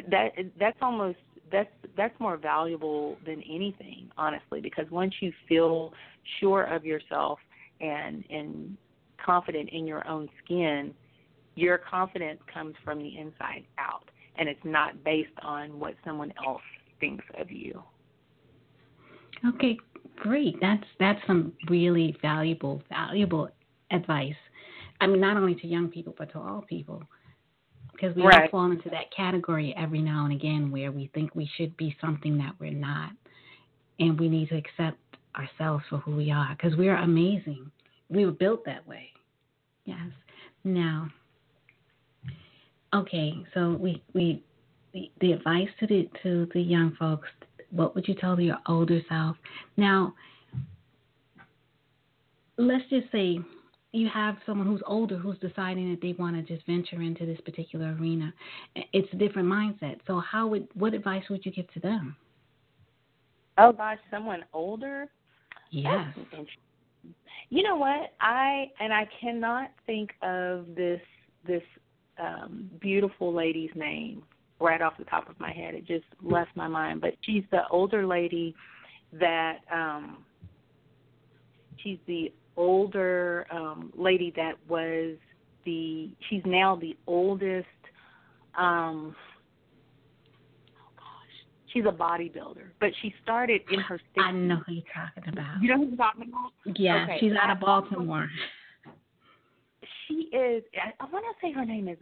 That 0.10 0.32
that's 0.60 0.78
almost 0.82 1.18
that's 1.52 1.70
that's 1.96 2.18
more 2.20 2.38
valuable 2.38 3.18
than 3.26 3.42
anything, 3.44 4.10
honestly, 4.18 4.62
because 4.62 4.90
once 4.92 5.14
you 5.20 5.32
feel 5.48 5.94
sure 6.40 6.64
of 6.64 6.86
yourself 6.86 7.40
and 7.82 8.24
and 8.30 8.78
confident 9.24 9.70
in 9.72 9.88
your 9.88 10.08
own 10.08 10.30
skin, 10.44 10.94
your 11.56 11.78
confidence 11.78 12.40
comes 12.54 12.76
from 12.84 13.00
the 13.00 13.18
inside 13.18 13.66
out, 13.78 14.10
and 14.38 14.50
it's 14.50 14.60
not 14.64 15.04
based 15.04 15.30
on 15.42 15.80
what 15.80 15.96
someone 16.04 16.34
else 16.46 16.62
thinks 17.00 17.26
of 17.40 17.52
you. 17.52 17.82
Okay, 19.46 19.78
great. 20.18 20.56
That's 20.62 20.84
that's 21.00 21.20
some 21.28 21.54
really 21.70 22.16
valuable 22.22 22.82
valuable 22.90 23.50
advice. 23.92 24.34
I 25.02 25.08
mean, 25.08 25.20
not 25.20 25.38
only 25.38 25.56
to 25.56 25.68
young 25.68 25.90
people 25.90 26.16
but 26.18 26.32
to 26.32 26.40
all 26.40 26.64
people 26.68 27.04
because 27.96 28.16
we 28.16 28.24
right. 28.24 28.44
all 28.44 28.50
fall 28.50 28.72
into 28.72 28.90
that 28.90 29.14
category 29.16 29.74
every 29.78 30.02
now 30.02 30.26
and 30.26 30.34
again 30.34 30.72
where 30.72 30.92
we 30.92 31.10
think 31.14 31.34
we 31.36 31.50
should 31.56 31.76
be 31.78 31.96
something 32.02 32.38
that 32.38 32.54
we're 32.60 32.72
not, 32.72 33.12
and 34.00 34.20
we 34.20 34.30
need 34.30 34.50
to 34.50 34.58
accept 34.58 34.98
ourselves 35.36 35.84
for 35.90 35.98
who 36.00 36.16
we 36.16 36.32
are 36.32 36.56
because 36.56 36.78
we're 36.78 36.98
amazing. 36.98 37.70
We 38.10 38.26
were 38.26 38.32
built 38.32 38.66
that 38.66 38.86
way. 38.88 39.10
Yes. 39.86 40.10
Now, 40.64 41.10
okay, 42.94 43.34
so 43.54 43.78
we 43.80 44.02
we 44.14 44.44
the, 44.94 45.12
the 45.22 45.34
advice 45.34 45.68
to 45.80 45.88
the 45.88 46.10
to 46.24 46.48
the 46.54 46.62
young 46.62 46.96
folks. 46.98 47.28
What 47.72 47.96
would 47.96 48.08
you 48.08 48.16
tell 48.16 48.40
your 48.40 48.58
older 48.68 49.02
self? 49.10 49.38
Now, 49.78 50.14
let's 52.58 52.88
just 52.90 53.12
say 53.12 53.40
you 53.96 54.10
have 54.10 54.36
someone 54.46 54.68
who's 54.68 54.82
older 54.86 55.18
who's 55.18 55.38
deciding 55.40 55.90
that 55.92 56.02
they 56.02 56.14
want 56.20 56.36
to 56.36 56.54
just 56.54 56.66
venture 56.66 57.02
into 57.02 57.26
this 57.26 57.40
particular 57.42 57.96
arena. 58.00 58.34
It's 58.94 59.08
a 59.14 59.16
different 59.16 59.48
mindset. 59.48 60.00
So 60.06 60.20
how 60.20 60.48
would 60.48 60.68
what 60.74 60.94
advice 60.94 61.24
would 61.30 61.46
you 61.46 61.52
give 61.52 61.72
to 61.74 61.80
them? 61.80 62.16
Oh 63.58 63.72
gosh, 63.72 63.98
someone 64.12 64.44
older? 64.54 65.08
Yes. 65.72 66.14
You 67.50 67.64
know 67.64 67.78
what? 67.78 68.14
I 68.20 68.66
and 68.80 68.94
I 68.94 69.08
cannot 69.22 69.72
think 69.86 70.12
of 70.22 70.66
this 70.76 71.02
this 71.48 71.64
um 72.20 72.70
beautiful 72.82 73.34
lady's 73.34 73.72
name 73.76 74.24
right 74.60 74.82
off 74.82 74.94
the 74.98 75.06
top 75.06 75.30
of 75.30 75.40
my 75.40 75.52
head. 75.52 75.74
It 75.74 75.86
just 75.86 76.06
left 76.22 76.52
my 76.56 76.68
mind. 76.68 77.02
But 77.02 77.14
she's 77.22 77.44
the 77.52 77.62
older 77.72 78.06
lady 78.06 78.56
that 79.14 79.60
um 79.72 80.26
she's 81.78 82.00
the 82.08 82.34
older 82.58 83.46
um, 83.52 83.92
lady 83.98 84.34
that 84.36 84.54
was 84.68 85.18
the 85.66 86.10
she's 86.30 86.42
now 86.46 86.76
the 86.76 86.96
oldest 87.08 87.68
um 88.58 89.16
oh 90.78 90.92
gosh 90.96 91.04
she's 91.74 91.86
a 91.86 91.92
bodybuilder 91.92 92.68
but 92.80 92.90
she 93.02 93.14
started 93.24 93.62
in 93.72 93.80
her 93.80 93.98
60s. 93.98 94.24
I 94.24 94.32
know 94.32 94.62
who 94.66 94.74
you're 94.74 94.84
talking 94.94 95.34
about. 95.34 95.62
You 95.62 95.70
know 95.70 95.78
who 95.78 95.92
I'm 95.92 95.98
talking 95.98 96.30
about? 96.30 96.78
Yeah, 96.78 97.04
okay. 97.04 97.18
she's 97.20 97.34
out 97.42 97.50
of 97.50 97.60
Baltimore. 97.60 98.30
She 100.08 100.30
is 100.36 100.64
I, 100.76 100.94
I 101.04 101.10
want 101.12 101.26
to 101.26 101.48
say 101.48 101.52
her 101.52 101.66
name 101.66 101.88
is 101.88 101.98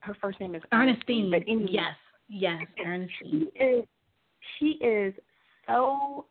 her 0.00 0.16
first 0.20 0.40
name 0.40 0.54
is 0.54 0.62
Ernestine. 0.72 1.30
but 1.30 1.42
anyway, 1.46 1.68
yes, 1.70 1.94
yes, 2.28 2.62
Ernestine. 2.84 3.48
She 3.54 3.64
is 3.64 3.84
she 4.58 4.66
is 4.84 5.14
so 5.68 6.26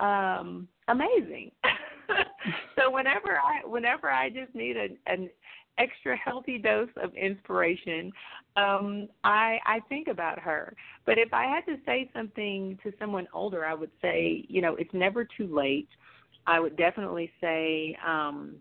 um 0.00 0.68
amazing. 0.88 1.50
so 2.76 2.90
whenever 2.90 3.38
I 3.38 3.66
whenever 3.66 4.10
I 4.10 4.30
just 4.30 4.54
need 4.54 4.76
a, 4.76 4.88
an 5.06 5.30
extra 5.78 6.16
healthy 6.16 6.58
dose 6.58 6.90
of 7.02 7.14
inspiration, 7.14 8.12
um, 8.56 9.08
I 9.24 9.58
I 9.66 9.80
think 9.88 10.08
about 10.08 10.38
her. 10.38 10.74
But 11.06 11.18
if 11.18 11.32
I 11.32 11.44
had 11.44 11.64
to 11.72 11.78
say 11.84 12.10
something 12.14 12.78
to 12.82 12.92
someone 12.98 13.26
older, 13.32 13.64
I 13.64 13.74
would 13.74 13.90
say, 14.00 14.44
you 14.48 14.62
know, 14.62 14.76
it's 14.76 14.94
never 14.94 15.24
too 15.24 15.54
late. 15.54 15.88
I 16.46 16.60
would 16.60 16.76
definitely 16.76 17.30
say, 17.40 17.96
um, 18.06 18.56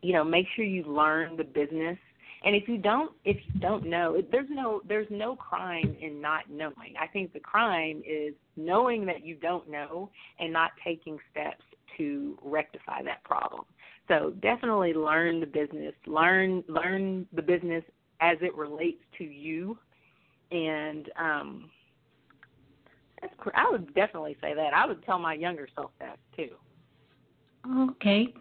you 0.00 0.12
know, 0.12 0.24
make 0.24 0.46
sure 0.56 0.64
you 0.64 0.84
learn 0.84 1.36
the 1.36 1.44
business. 1.44 1.98
And 2.44 2.56
if 2.56 2.66
you 2.66 2.76
don't, 2.76 3.12
if 3.24 3.36
you 3.36 3.60
don't 3.60 3.86
know, 3.86 4.20
there's 4.32 4.48
no 4.50 4.82
there's 4.88 5.06
no 5.10 5.36
crime 5.36 5.96
in 6.00 6.20
not 6.20 6.50
knowing. 6.50 6.94
I 7.00 7.06
think 7.06 7.32
the 7.32 7.40
crime 7.40 8.02
is 8.08 8.34
knowing 8.56 9.06
that 9.06 9.24
you 9.24 9.36
don't 9.36 9.70
know 9.70 10.10
and 10.40 10.52
not 10.52 10.72
taking 10.84 11.18
steps 11.30 11.62
to 11.96 12.38
rectify 12.42 13.02
that 13.02 13.22
problem. 13.24 13.64
So 14.08 14.32
definitely 14.42 14.94
learn 14.94 15.40
the 15.40 15.46
business, 15.46 15.94
learn 16.06 16.64
learn 16.68 17.26
the 17.32 17.42
business 17.42 17.84
as 18.20 18.36
it 18.40 18.54
relates 18.54 19.02
to 19.18 19.24
you, 19.24 19.78
and 20.50 21.08
um, 21.18 21.70
that's, 23.20 23.34
I 23.54 23.70
would 23.70 23.94
definitely 23.94 24.36
say 24.40 24.54
that. 24.54 24.74
I 24.74 24.86
would 24.86 25.04
tell 25.04 25.18
my 25.18 25.34
younger 25.34 25.68
self 25.74 25.90
that 26.00 26.18
too. 26.36 26.50
Okay, 27.88 28.34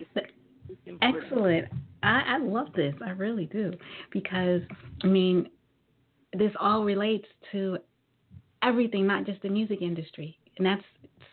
excellent. 1.01 1.67
I, 2.03 2.23
I 2.27 2.37
love 2.39 2.67
this. 2.75 2.95
I 3.05 3.11
really 3.11 3.45
do 3.45 3.71
because 4.11 4.61
I 5.03 5.07
mean, 5.07 5.47
this 6.33 6.51
all 6.59 6.83
relates 6.83 7.27
to 7.51 7.77
everything, 8.63 9.05
not 9.05 9.25
just 9.25 9.41
the 9.43 9.49
music 9.49 9.81
industry, 9.81 10.37
and 10.57 10.65
that's 10.65 10.83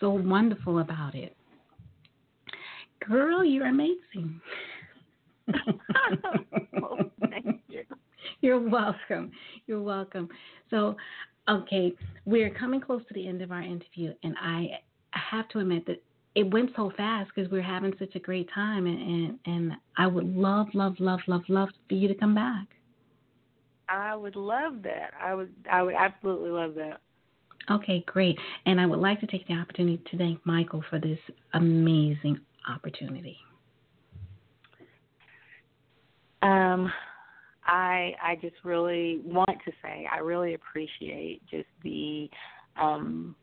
so 0.01 0.11
wonderful 0.11 0.81
about 0.81 1.15
it. 1.15 1.35
Girl, 3.07 3.45
you're 3.45 3.67
amazing. 3.67 4.41
oh, 6.83 7.11
thank 7.31 7.61
you. 7.69 7.83
You're 8.41 8.61
welcome. 8.61 9.31
You're 9.67 9.83
welcome. 9.83 10.29
So, 10.71 10.97
okay, 11.49 11.93
we're 12.25 12.51
coming 12.51 12.81
close 12.81 13.03
to 13.09 13.15
the 13.15 13.27
end 13.27 13.43
of 13.43 13.51
our 13.51 13.63
interview, 13.63 14.13
and 14.23 14.35
I 14.41 14.81
have 15.13 15.49
to 15.51 15.61
admit 15.61 15.87
that 15.87 16.03
it 16.35 16.51
went 16.53 16.71
so 16.77 16.93
fast 16.97 17.31
because 17.35 17.51
we 17.51 17.59
are 17.59 17.63
having 17.63 17.95
such 17.99 18.15
a 18.15 18.21
great 18.21 18.49
time, 18.55 18.87
and, 18.87 19.01
and 19.01 19.39
and 19.47 19.73
I 19.97 20.07
would 20.07 20.37
love, 20.37 20.69
love, 20.75 20.95
love, 20.99 21.21
love, 21.27 21.43
love 21.49 21.69
for 21.89 21.95
you 21.95 22.09
to 22.09 22.15
come 22.15 22.35
back. 22.35 22.67
I 23.89 24.15
would 24.15 24.37
love 24.37 24.83
that. 24.83 25.13
I 25.21 25.35
would 25.35 25.53
I 25.71 25.83
would 25.83 25.95
absolutely 25.95 26.51
love 26.51 26.75
that. 26.75 27.01
Okay, 27.71 28.03
great. 28.07 28.39
And 28.67 28.81
I 28.81 28.87
would 28.87 28.99
like 28.99 29.21
to 29.21 29.27
take 29.27 29.47
the 29.47 29.55
opportunity 29.55 30.03
to 30.11 30.17
thank 30.17 30.45
Michael 30.47 30.83
for 30.89 30.99
this 30.99 31.19
amazing 31.55 32.41
opportunity. 32.69 33.37
Um, 36.43 36.91
I 37.67 38.15
I 38.23 38.37
just 38.41 38.57
really 38.65 39.21
want 39.25 39.59
to 39.65 39.73
say 39.83 40.07
I 40.11 40.19
really 40.19 40.55
appreciate 40.55 41.43
just 41.51 41.69
the 41.83 42.31
um, 42.81 43.35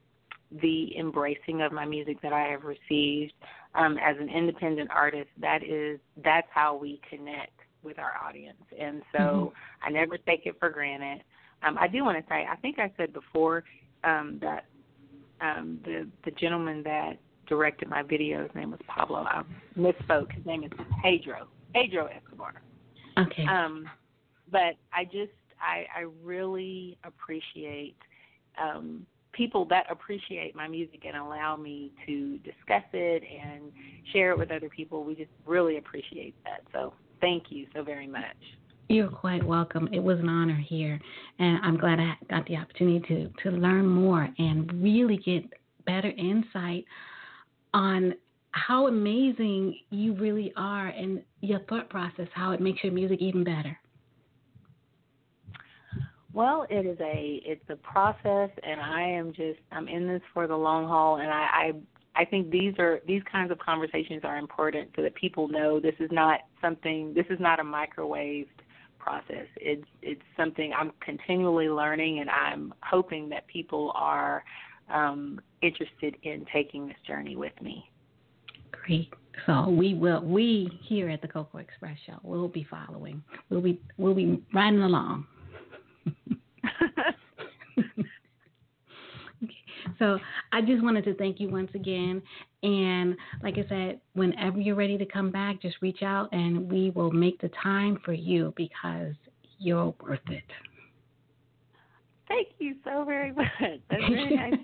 the 0.61 0.97
embracing 0.97 1.61
of 1.61 1.71
my 1.71 1.85
music 1.85 2.21
that 2.21 2.33
I 2.33 2.47
have 2.47 2.63
received 2.63 3.33
um, 3.75 3.97
as 3.97 4.15
an 4.19 4.29
independent 4.29 4.89
artist. 4.91 5.29
That 5.39 5.63
is 5.63 5.99
that's 6.23 6.47
how 6.53 6.75
we 6.75 7.01
connect 7.09 7.51
with 7.83 7.99
our 7.99 8.13
audience, 8.27 8.63
and 8.79 9.01
so 9.11 9.19
mm-hmm. 9.19 9.87
I 9.87 9.89
never 9.91 10.17
take 10.17 10.45
it 10.45 10.55
for 10.59 10.69
granted. 10.69 11.23
Um, 11.63 11.77
I 11.79 11.87
do 11.87 12.03
want 12.03 12.17
to 12.17 12.23
say 12.29 12.45
I 12.49 12.55
think 12.57 12.79
I 12.79 12.91
said 12.97 13.13
before 13.13 13.63
um, 14.03 14.39
that 14.41 14.65
um, 15.41 15.79
the 15.83 16.07
the 16.23 16.31
gentleman 16.31 16.81
that 16.83 17.17
directed 17.47 17.89
my 17.89 18.03
video, 18.03 18.43
his 18.43 18.55
name 18.55 18.71
was 18.71 18.79
Pablo. 18.87 19.25
I 19.27 19.43
misspoke. 19.77 20.31
His 20.33 20.45
name 20.45 20.63
is 20.63 20.71
Pedro 21.03 21.47
Pedro 21.73 22.07
Escobar. 22.07 22.53
Okay. 23.17 23.45
Um, 23.45 23.87
but 24.51 24.75
I 24.93 25.03
just 25.05 25.31
I 25.59 25.85
I 25.95 26.05
really 26.23 26.97
appreciate 27.03 27.97
um 28.61 29.05
people 29.33 29.65
that 29.65 29.85
appreciate 29.91 30.55
my 30.55 30.67
music 30.67 31.01
and 31.05 31.17
allow 31.17 31.57
me 31.57 31.91
to 32.05 32.37
discuss 32.37 32.83
it 32.93 33.21
and 33.23 33.63
share 34.13 34.31
it 34.31 34.37
with 34.37 34.49
other 34.49 34.69
people. 34.69 35.03
We 35.03 35.13
just 35.13 35.31
really 35.45 35.77
appreciate 35.77 36.33
that. 36.45 36.61
So 36.71 36.93
thank 37.19 37.43
you 37.49 37.67
so 37.75 37.83
very 37.83 38.07
much. 38.07 38.23
You're 38.87 39.09
quite 39.09 39.43
welcome. 39.43 39.89
It 39.91 39.99
was 39.99 40.19
an 40.19 40.29
honor 40.29 40.63
here, 40.69 40.99
and 41.39 41.59
I'm 41.63 41.75
glad 41.77 41.99
I 41.99 42.13
got 42.29 42.45
the 42.47 42.55
opportunity 42.55 43.01
to 43.07 43.29
to 43.43 43.57
learn 43.57 43.87
more 43.87 44.29
and 44.37 44.71
really 44.81 45.17
get 45.17 45.43
better 45.85 46.11
insight 46.17 46.85
on 47.75 48.13
how 48.51 48.87
amazing 48.87 49.77
you 49.89 50.13
really 50.15 50.53
are 50.55 50.87
and 50.87 51.21
your 51.41 51.59
thought 51.67 51.89
process, 51.89 52.27
how 52.33 52.53
it 52.53 52.61
makes 52.61 52.81
your 52.83 52.93
music 52.93 53.21
even 53.21 53.43
better. 53.43 53.77
Well, 56.31 56.65
it 56.69 56.85
is 56.85 56.97
a 57.01 57.41
it's 57.45 57.63
a 57.69 57.75
process, 57.75 58.49
and 58.63 58.79
I 58.79 59.01
am 59.01 59.33
just 59.33 59.59
I'm 59.71 59.87
in 59.87 60.07
this 60.07 60.21
for 60.33 60.47
the 60.47 60.55
long 60.55 60.87
haul, 60.87 61.17
and 61.17 61.29
I 61.29 61.71
I, 62.15 62.21
I 62.21 62.25
think 62.25 62.49
these 62.49 62.73
are 62.79 63.01
these 63.05 63.21
kinds 63.29 63.51
of 63.51 63.59
conversations 63.59 64.21
are 64.23 64.37
important 64.37 64.89
so 64.95 65.01
that 65.01 65.15
people 65.15 65.49
know 65.49 65.79
this 65.79 65.95
is 65.99 66.09
not 66.11 66.41
something 66.61 67.13
this 67.13 67.25
is 67.29 67.39
not 67.39 67.59
a 67.59 67.63
microwaved 67.63 68.47
process. 68.99 69.47
It's 69.57 69.87
it's 70.01 70.21
something 70.37 70.71
I'm 70.77 70.91
continually 71.01 71.67
learning, 71.69 72.19
and 72.19 72.29
I'm 72.29 72.73
hoping 72.83 73.29
that 73.29 73.47
people 73.47 73.91
are 73.95 74.43
um, 74.93 75.39
interested 75.61 76.15
in 76.23 76.45
taking 76.53 76.87
this 76.87 76.97
journey 77.07 77.35
with 77.35 77.53
me. 77.61 77.89
Great. 78.71 79.11
So 79.45 79.69
we 79.69 79.93
will 79.93 80.21
we 80.21 80.69
here 80.83 81.09
at 81.09 81.21
the 81.21 81.27
Cocoa 81.27 81.57
Express 81.57 81.97
Show 82.05 82.19
will 82.23 82.47
be 82.47 82.65
following. 82.69 83.23
We'll 83.49 83.61
be 83.61 83.79
we'll 83.97 84.13
be 84.13 84.41
riding 84.53 84.81
along. 84.81 85.25
okay. 89.43 89.55
So 89.99 90.19
I 90.51 90.61
just 90.61 90.83
wanted 90.83 91.03
to 91.05 91.15
thank 91.15 91.39
you 91.39 91.49
once 91.49 91.71
again. 91.75 92.21
And 92.63 93.15
like 93.43 93.55
I 93.57 93.67
said, 93.67 93.99
whenever 94.13 94.59
you're 94.59 94.75
ready 94.75 94.97
to 94.97 95.05
come 95.05 95.31
back, 95.31 95.61
just 95.61 95.75
reach 95.81 96.01
out 96.01 96.29
and 96.31 96.71
we 96.71 96.91
will 96.91 97.11
make 97.11 97.39
the 97.41 97.51
time 97.61 97.99
for 98.03 98.13
you 98.13 98.53
because 98.55 99.13
you're 99.59 99.93
worth 100.01 100.19
it. 100.29 100.43
Thank 102.27 102.47
you 102.59 102.75
so 102.83 103.03
very 103.03 103.31
much. 103.35 103.47
That's 103.59 103.81
very 103.89 104.35
nice. 104.51 104.59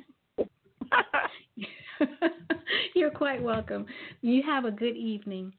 You're 2.95 3.11
quite 3.11 3.41
welcome. 3.41 3.85
You 4.21 4.43
have 4.43 4.65
a 4.65 4.71
good 4.71 4.95
evening. 4.95 5.53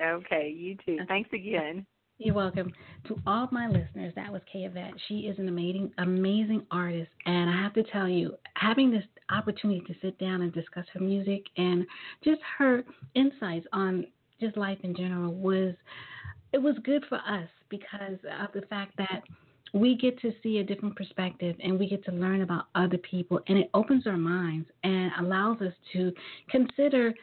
Okay, 0.00 0.54
you 0.56 0.76
too. 0.84 0.98
Thanks 1.08 1.30
again. 1.32 1.84
You're 2.18 2.34
welcome. 2.34 2.72
To 3.06 3.16
all 3.26 3.48
my 3.52 3.68
listeners, 3.68 4.12
that 4.16 4.32
was 4.32 4.42
K. 4.52 4.68
Avett. 4.68 4.90
She 5.06 5.20
is 5.20 5.38
an 5.38 5.48
amazing, 5.48 5.92
amazing 5.98 6.66
artist, 6.70 7.10
and 7.26 7.48
I 7.48 7.62
have 7.62 7.72
to 7.74 7.84
tell 7.84 8.08
you, 8.08 8.34
having 8.54 8.90
this 8.90 9.04
opportunity 9.30 9.80
to 9.86 9.94
sit 10.02 10.18
down 10.18 10.42
and 10.42 10.52
discuss 10.52 10.84
her 10.94 11.00
music 11.00 11.44
and 11.56 11.86
just 12.24 12.40
her 12.58 12.82
insights 13.14 13.66
on 13.72 14.04
just 14.40 14.56
life 14.56 14.78
in 14.82 14.96
general 14.96 15.32
was 15.32 15.74
it 16.52 16.58
was 16.58 16.74
good 16.82 17.04
for 17.08 17.18
us 17.18 17.48
because 17.68 18.18
of 18.40 18.48
the 18.52 18.66
fact 18.66 18.96
that 18.98 19.22
we 19.72 19.96
get 19.96 20.20
to 20.20 20.32
see 20.42 20.58
a 20.58 20.64
different 20.64 20.96
perspective 20.96 21.56
and 21.62 21.78
we 21.78 21.88
get 21.88 22.04
to 22.04 22.12
learn 22.12 22.42
about 22.42 22.64
other 22.74 22.98
people 22.98 23.40
and 23.48 23.58
it 23.58 23.70
opens 23.74 24.06
our 24.06 24.16
minds 24.16 24.68
and 24.84 25.10
allows 25.20 25.60
us 25.60 25.72
to 25.92 26.12
consider 26.50 27.14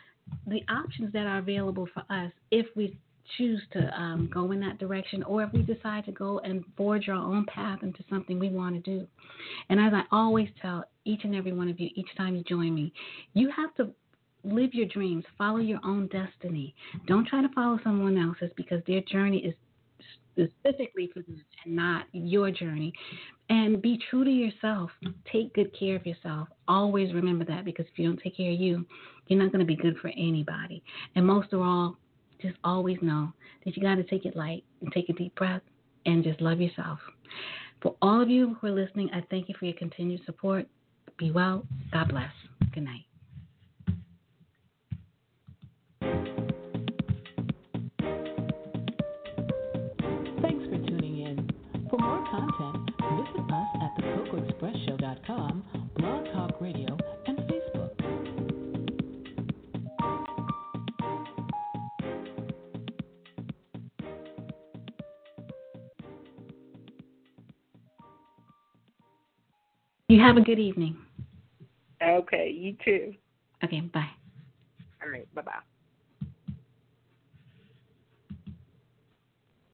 the 0.47 0.61
options 0.69 1.13
that 1.13 1.27
are 1.27 1.39
available 1.39 1.87
for 1.93 2.03
us 2.09 2.31
if 2.51 2.65
we 2.75 2.97
choose 3.37 3.61
to 3.73 3.79
um, 3.99 4.29
go 4.31 4.51
in 4.51 4.59
that 4.59 4.77
direction 4.77 5.23
or 5.23 5.43
if 5.43 5.51
we 5.51 5.61
decide 5.61 6.05
to 6.05 6.11
go 6.11 6.39
and 6.39 6.63
forge 6.77 7.09
our 7.09 7.15
own 7.15 7.45
path 7.45 7.79
into 7.81 8.03
something 8.09 8.39
we 8.39 8.49
want 8.49 8.75
to 8.75 8.81
do. 8.81 9.07
And 9.69 9.79
as 9.79 9.93
I 9.93 10.03
always 10.11 10.49
tell 10.61 10.85
each 11.05 11.21
and 11.23 11.35
every 11.35 11.53
one 11.53 11.69
of 11.69 11.79
you, 11.79 11.89
each 11.95 12.09
time 12.17 12.35
you 12.35 12.43
join 12.43 12.73
me, 12.75 12.93
you 13.33 13.49
have 13.55 13.73
to 13.75 13.89
live 14.43 14.73
your 14.73 14.87
dreams, 14.87 15.23
follow 15.37 15.57
your 15.57 15.79
own 15.83 16.07
destiny. 16.07 16.75
Don't 17.07 17.27
try 17.27 17.41
to 17.41 17.49
follow 17.49 17.79
someone 17.83 18.17
else's 18.17 18.51
because 18.55 18.81
their 18.85 19.01
journey 19.01 19.39
is 19.39 19.55
specifically 20.35 21.09
for 21.13 21.21
them 21.21 21.43
and 21.65 21.75
not 21.75 22.05
your 22.11 22.51
journey. 22.51 22.93
And 23.49 23.81
be 23.81 23.99
true 24.09 24.23
to 24.23 24.29
yourself. 24.29 24.89
Take 25.31 25.53
good 25.53 25.77
care 25.77 25.95
of 25.95 26.05
yourself. 26.05 26.47
Always 26.67 27.13
remember 27.13 27.45
that 27.45 27.65
because 27.65 27.85
if 27.91 27.97
you 27.99 28.07
don't 28.07 28.21
take 28.21 28.37
care 28.37 28.51
of 28.51 28.59
you, 28.59 28.85
you're 29.27 29.41
not 29.41 29.51
going 29.51 29.65
to 29.65 29.65
be 29.65 29.75
good 29.75 29.97
for 30.01 30.09
anybody. 30.09 30.83
And 31.15 31.25
most 31.25 31.53
of 31.53 31.61
all, 31.61 31.97
just 32.41 32.57
always 32.63 32.97
know 33.01 33.31
that 33.63 33.75
you 33.75 33.83
got 33.83 33.95
to 33.95 34.03
take 34.03 34.25
it 34.25 34.35
light 34.35 34.63
and 34.81 34.91
take 34.91 35.09
a 35.09 35.13
deep 35.13 35.33
breath 35.35 35.61
and 36.05 36.23
just 36.23 36.41
love 36.41 36.59
yourself. 36.59 36.99
For 37.81 37.95
all 38.01 38.21
of 38.21 38.29
you 38.29 38.55
who 38.59 38.67
are 38.67 38.71
listening, 38.71 39.09
I 39.13 39.23
thank 39.29 39.49
you 39.49 39.55
for 39.57 39.65
your 39.65 39.75
continued 39.75 40.21
support. 40.25 40.67
Be 41.17 41.31
well. 41.31 41.65
God 41.93 42.09
bless. 42.09 42.31
Good 42.73 42.83
night. 42.83 43.04
Blog 55.35 56.25
Talk 56.31 56.61
Radio, 56.61 56.97
You 70.07 70.21
have 70.21 70.37
a 70.37 70.41
good 70.41 70.59
evening. 70.59 70.95
Okay, 72.01 72.49
you 72.49 72.77
too. 72.85 73.13
Okay, 73.61 73.81
bye. 73.81 74.07
All 75.03 75.09
right, 75.09 75.27
bye 75.35 75.41
bye. 75.41 75.51